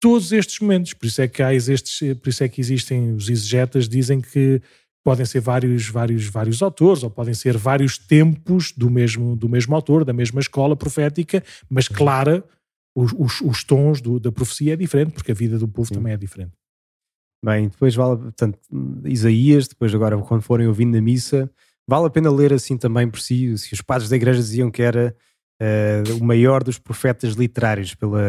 [0.00, 3.28] todos estes momentos, por isso é que há estes, por isso é que existem os
[3.28, 4.60] exegetas dizem que
[5.04, 9.76] podem ser vários, vários, vários autores ou podem ser vários tempos do mesmo, do mesmo
[9.76, 12.42] autor, da mesma escola profética, mas clara
[12.96, 15.94] os, os, os tons do, da profecia é diferente porque a vida do povo Sim.
[15.94, 16.52] também é diferente.
[17.44, 18.58] Bem, depois vale, portanto,
[19.04, 21.50] Isaías, depois agora quando forem ouvindo na missa,
[21.86, 24.80] vale a pena ler assim também por si, se os padres da igreja diziam que
[24.80, 25.14] era
[25.60, 28.22] uh, o maior dos profetas literários pela,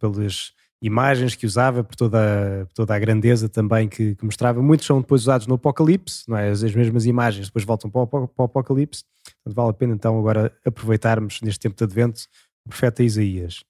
[0.00, 4.62] pelas imagens que usava, por toda a, toda a grandeza também que, que, mostrava.
[4.62, 6.48] Muitos são depois usados no Apocalipse, não é?
[6.48, 9.92] as, as mesmas imagens depois voltam para o, para o Apocalipse, portanto vale a pena
[9.92, 12.22] então agora aproveitarmos neste tempo de Advento
[12.64, 13.62] o profeta Isaías.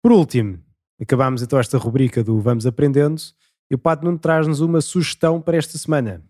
[0.00, 0.60] Por último,
[1.00, 3.20] acabámos então esta rubrica do Vamos Aprendendo
[3.70, 6.22] e o Pato Nuno traz-nos uma sugestão para esta semana.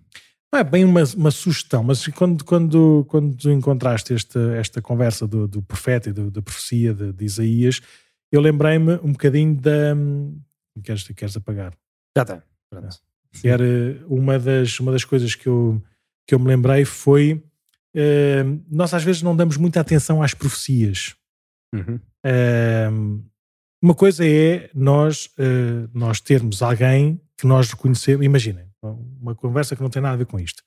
[0.52, 5.46] Não é bem uma, uma sugestão, mas quando, quando, quando encontraste esta, esta conversa do,
[5.46, 7.80] do profeta e do, da profecia de, de Isaías,
[8.32, 9.96] eu lembrei-me um bocadinho da.
[10.82, 11.72] Queres, queres apagar?
[12.16, 12.42] Já está.
[12.68, 12.96] Pronto.
[13.44, 13.64] Era
[14.08, 15.80] uma das, uma das coisas que eu,
[16.26, 17.42] que eu me lembrei foi.
[17.94, 21.14] Uh, nós às vezes não damos muita atenção às profecias.
[21.72, 22.00] Uhum.
[22.26, 23.24] Uh,
[23.82, 28.24] uma coisa é nós, uh, nós termos alguém que nós reconhecemos.
[28.24, 28.66] Imaginem,
[29.20, 30.62] uma conversa que não tem nada a ver com isto.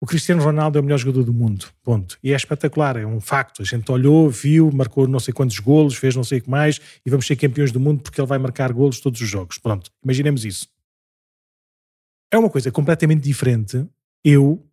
[0.00, 2.16] O Cristiano Ronaldo é o melhor jogador do mundo, ponto.
[2.22, 3.62] E é espetacular, é um facto.
[3.62, 6.80] A gente olhou, viu, marcou não sei quantos golos, fez não sei o que mais,
[7.04, 9.58] e vamos ser campeões do mundo porque ele vai marcar golos todos os jogos.
[9.58, 10.68] Pronto, imaginemos isso.
[12.30, 13.84] É uma coisa completamente diferente.
[14.22, 14.64] Eu,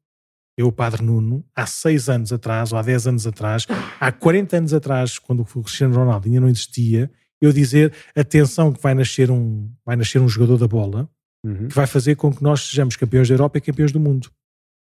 [0.55, 3.65] eu, Padre Nuno, há seis anos atrás, ou há dez anos atrás,
[3.99, 7.09] há 40 anos atrás, quando o Cristiano Ronaldo ainda não existia,
[7.41, 11.09] eu dizer, atenção que vai nascer um, vai nascer um jogador da bola,
[11.45, 11.67] Uhum.
[11.67, 14.31] que vai fazer com que nós sejamos campeões da Europa e campeões do mundo.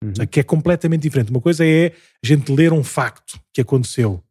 [0.02, 0.14] Uhum.
[0.14, 1.30] Seja, Que é completamente diferente.
[1.30, 4.24] Uma coisa é a gente ler um facto que aconteceu.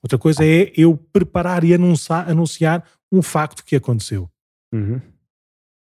[0.00, 4.30] Outra coisa é eu preparar e anunciar, anunciar um facto que aconteceu.
[4.72, 5.00] Uhum.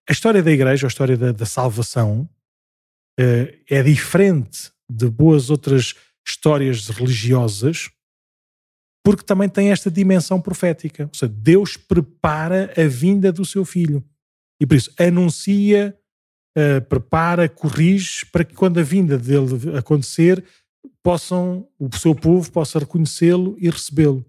[0.07, 2.29] A história da igreja, a história da, da salvação,
[3.19, 5.95] eh, é diferente de boas outras
[6.27, 7.89] histórias religiosas,
[9.05, 11.03] porque também tem esta dimensão profética.
[11.03, 14.03] Ou seja, Deus prepara a vinda do seu filho.
[14.59, 15.95] E por isso anuncia,
[16.57, 20.43] eh, prepara, corrige, para que quando a vinda dele acontecer,
[21.03, 24.25] possam, o seu povo possa reconhecê-lo e recebê-lo.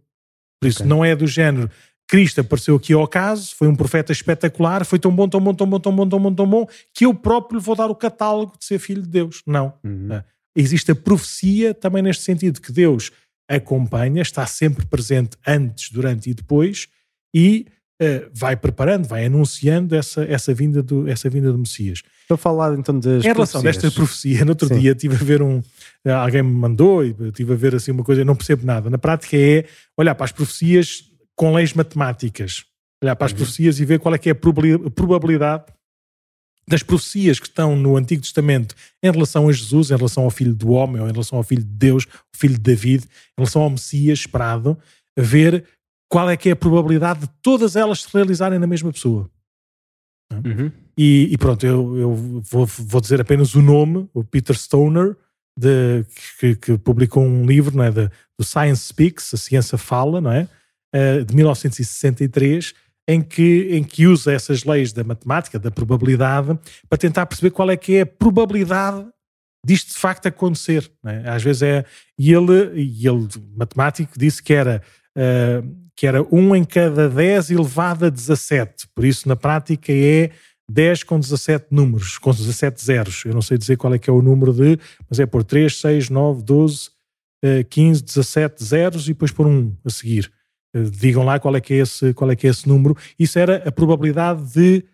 [0.61, 0.87] Por isso, Ok.
[0.91, 1.71] não é do género.
[2.07, 5.67] Cristo apareceu aqui ao caso, foi um profeta espetacular, foi tão bom, tão bom, tão
[5.67, 8.59] bom, tão bom, tão bom, tão bom, que eu próprio lhe vou dar o catálogo
[8.59, 9.43] de ser filho de Deus.
[9.47, 9.73] Não.
[9.83, 10.09] Uhum.
[10.11, 10.25] Ah.
[10.55, 13.11] Existe a profecia também neste sentido, que Deus
[13.49, 16.89] acompanha, está sempre presente antes, durante e depois,
[17.35, 17.67] e
[18.01, 22.03] eh, vai preparando, vai anunciando essa, essa, vinda do, essa vinda do Messias.
[22.23, 23.83] Estou a falar então das Em relação profecias.
[23.83, 24.79] desta profecia, no outro Sim.
[24.81, 25.63] dia estive a ver um.
[26.05, 28.91] eh, Alguém me mandou e estive a ver assim uma coisa, eu não percebo nada.
[28.91, 29.65] Na prática é
[29.97, 32.65] olhar para as profecias com leis matemáticas.
[33.03, 33.39] Olhar para as Uhum.
[33.39, 35.65] profecias e ver qual é que é a probabilidade
[36.69, 40.55] das profecias que estão no Antigo Testamento em relação a Jesus, em relação ao Filho
[40.55, 43.09] do Homem, ou em relação ao Filho de Deus, o Filho de David, em
[43.39, 44.77] relação ao Messias esperado,
[45.17, 45.65] a ver
[46.09, 49.31] qual é que é a probabilidade de todas elas se realizarem na mesma pessoa.
[50.33, 50.73] Uhum.
[50.99, 55.17] E, e pronto, eu, eu vou, vou dizer apenas o nome, o Peter Stoner,
[55.59, 56.05] de,
[56.39, 60.33] que, que publicou um livro não é, de, do Science Speaks, A Ciência Fala, não
[60.33, 60.49] é?
[60.95, 62.75] Eh, de 1963,
[63.09, 67.71] em que, em que usa essas leis da matemática, da probabilidade, para tentar perceber qual
[67.71, 69.07] é que é a probabilidade
[69.65, 70.91] disto de facto acontecer.
[71.05, 71.29] é?
[71.29, 71.85] Às vezes é.
[72.19, 74.83] E ele, e ele matemático, disse que era.
[75.17, 75.63] eh,
[75.97, 78.87] que era 1 em cada 10 elevado a 17.
[78.95, 80.31] Por isso, na prática, é
[80.71, 83.25] 10 com 17 números, com 17 zeros.
[83.25, 84.79] Eu não sei dizer qual é que é o número de,
[85.09, 86.91] mas é por 3, 6, 9, 12,
[87.43, 90.31] eh, 15, 17 zeros e depois por 1 a seguir.
[90.77, 92.97] Eh, Digam lá qual é, que é esse, qual é que é esse número.
[93.19, 94.85] Isso era a probabilidade de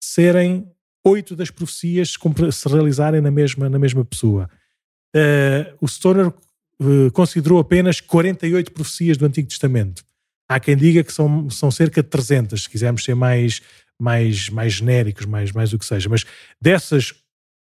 [0.00, 0.66] serem
[1.04, 2.16] oito das profecias
[2.52, 4.48] se realizarem na mesma, na mesma pessoa.
[5.14, 6.32] Eh, o Stoner
[6.80, 10.04] eh, considerou apenas 48 profecias do Antigo Testamento.
[10.48, 13.60] Há quem diga que são, são cerca de 300, se quisermos ser mais,
[14.00, 16.08] mais, mais genéricos, mais, mais o que seja.
[16.08, 16.24] Mas
[16.60, 17.14] dessas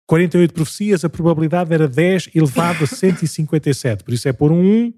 [0.07, 4.03] 48 profecias, a probabilidade era 10 elevado a 157.
[4.03, 4.93] Por isso é pôr um 1,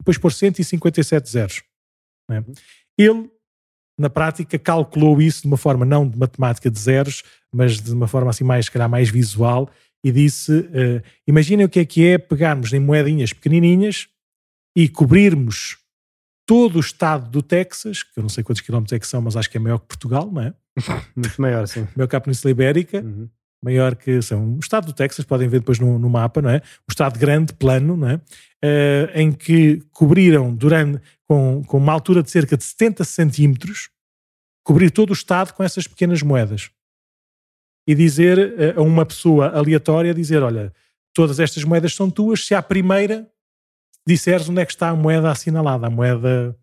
[0.00, 1.62] depois pôr 157 zeros.
[2.28, 2.44] Não é?
[2.98, 3.30] Ele,
[3.98, 8.08] na prática, calculou isso de uma forma não de matemática de zeros, mas de uma
[8.08, 9.70] forma assim mais, calhar, mais visual
[10.04, 14.08] e disse, eh, imaginem o que é que é pegarmos em moedinhas pequenininhas
[14.76, 15.78] e cobrirmos
[16.46, 19.36] todo o estado do Texas, que eu não sei quantos quilómetros é que são, mas
[19.36, 20.54] acho que é maior que Portugal, não é?
[21.14, 21.86] Muito maior, sim.
[21.94, 23.28] Maior que a Península Ibérica, Uhum.
[23.62, 26.56] Maior que são o estado do Texas, podem ver depois no, no mapa, não é?
[26.56, 28.20] Um estado grande, plano, não é?
[28.62, 33.90] Eh, em que cobriram durante com, com uma altura de cerca de 70 centímetros,
[34.64, 36.70] cobrir todo o estado com essas pequenas moedas.
[37.86, 40.72] E dizer eh, a uma pessoa aleatória, dizer, olha,
[41.14, 43.28] todas estas moedas são tuas, se à primeira
[44.06, 46.56] disseres onde é que está a moeda assinalada, a moeda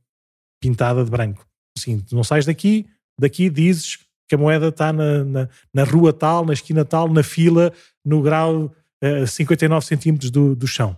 [0.62, 1.48] pintada de branco.
[1.78, 4.00] Assim, não sais daqui, daqui dizes
[4.30, 7.74] que a moeda está na, na, na rua tal, na esquina tal, na fila,
[8.06, 8.72] no grau
[9.02, 10.96] eh, 59 centímetros do, do chão.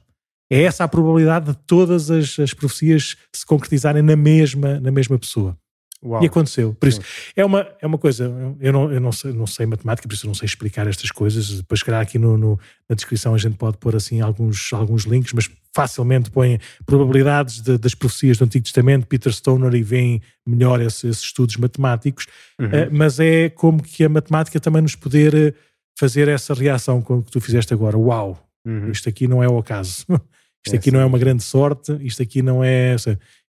[0.52, 5.18] É essa a probabilidade de todas as, as profecias se concretizarem na mesma, na mesma
[5.18, 5.58] pessoa.
[6.04, 6.24] Uau.
[6.24, 6.74] E aconteceu.
[6.74, 7.00] Por isso,
[7.36, 8.24] é uma, é uma coisa,
[8.60, 11.12] eu, não, eu não, sei, não sei matemática, por isso eu não sei explicar estas
[11.12, 11.58] coisas.
[11.58, 15.04] Depois, se calhar, aqui no, no, na descrição a gente pode pôr assim alguns, alguns
[15.04, 20.22] links, mas facilmente põe probabilidades de, das profecias do Antigo Testamento, Peter Stoner, e vem
[20.44, 22.26] melhor esses, esses estudos matemáticos.
[22.60, 22.68] Uhum.
[22.68, 25.54] Uh, mas é como que a matemática também nos poder eh,
[26.00, 27.96] fazer essa reação como que tu fizeste agora.
[27.96, 28.90] Uau, uhum.
[28.90, 30.06] isto aqui não é o acaso.
[30.64, 30.96] Isto é aqui sim.
[30.96, 32.96] não é uma grande sorte, isto aqui não é.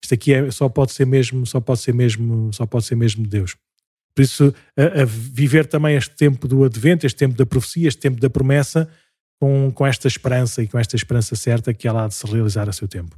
[0.03, 3.25] Isto aqui é, só pode ser mesmo, só pode ser mesmo, só pode ser mesmo
[3.27, 3.55] Deus.
[4.15, 7.99] Por isso, a, a, viver também este tempo do advento, este tempo da profecia, este
[7.99, 8.89] tempo da promessa,
[9.39, 12.67] com, com esta esperança e com esta esperança certa que ela há de se realizar
[12.67, 13.15] a seu tempo.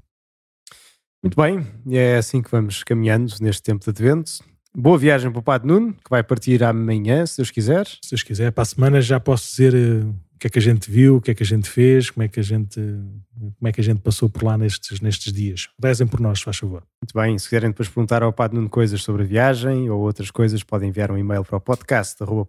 [1.24, 4.44] Muito bem, é assim que vamos caminhando neste tempo de advento.
[4.76, 7.86] Boa viagem para o Padre Nuno, que vai partir amanhã, se Deus quiser.
[7.86, 10.90] Se Deus quiser, para a semana já posso dizer o que é que a gente
[10.90, 13.72] viu, o que é que a gente fez, como é que a gente, como é
[13.72, 15.70] que a gente passou por lá nestes, nestes dias.
[15.82, 16.84] Rezem por nós, faz favor.
[17.02, 20.32] Muito bem, se quiserem depois perguntar ao Padre Nuno coisas sobre a viagem ou outras
[20.32, 22.48] coisas, podem enviar um e-mail para o podcast ou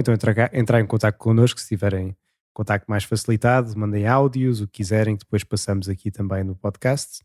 [0.00, 2.16] então entrar, entrar em contato connosco se tiverem
[2.54, 7.22] contato mais facilitado, mandem áudios, o que quiserem, que depois passamos aqui também no podcast.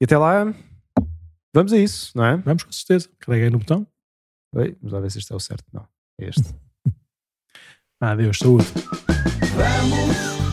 [0.00, 0.54] E até lá,
[1.54, 2.36] Vamos a isso, não é?
[2.38, 3.08] Vamos com certeza.
[3.20, 3.86] Carreguei no botão.
[4.56, 5.64] Oi, vamos lá ver se este é o certo.
[5.72, 5.86] Não,
[6.20, 6.52] é este.
[8.00, 8.66] Adeus, saúde.
[9.56, 10.43] Vamos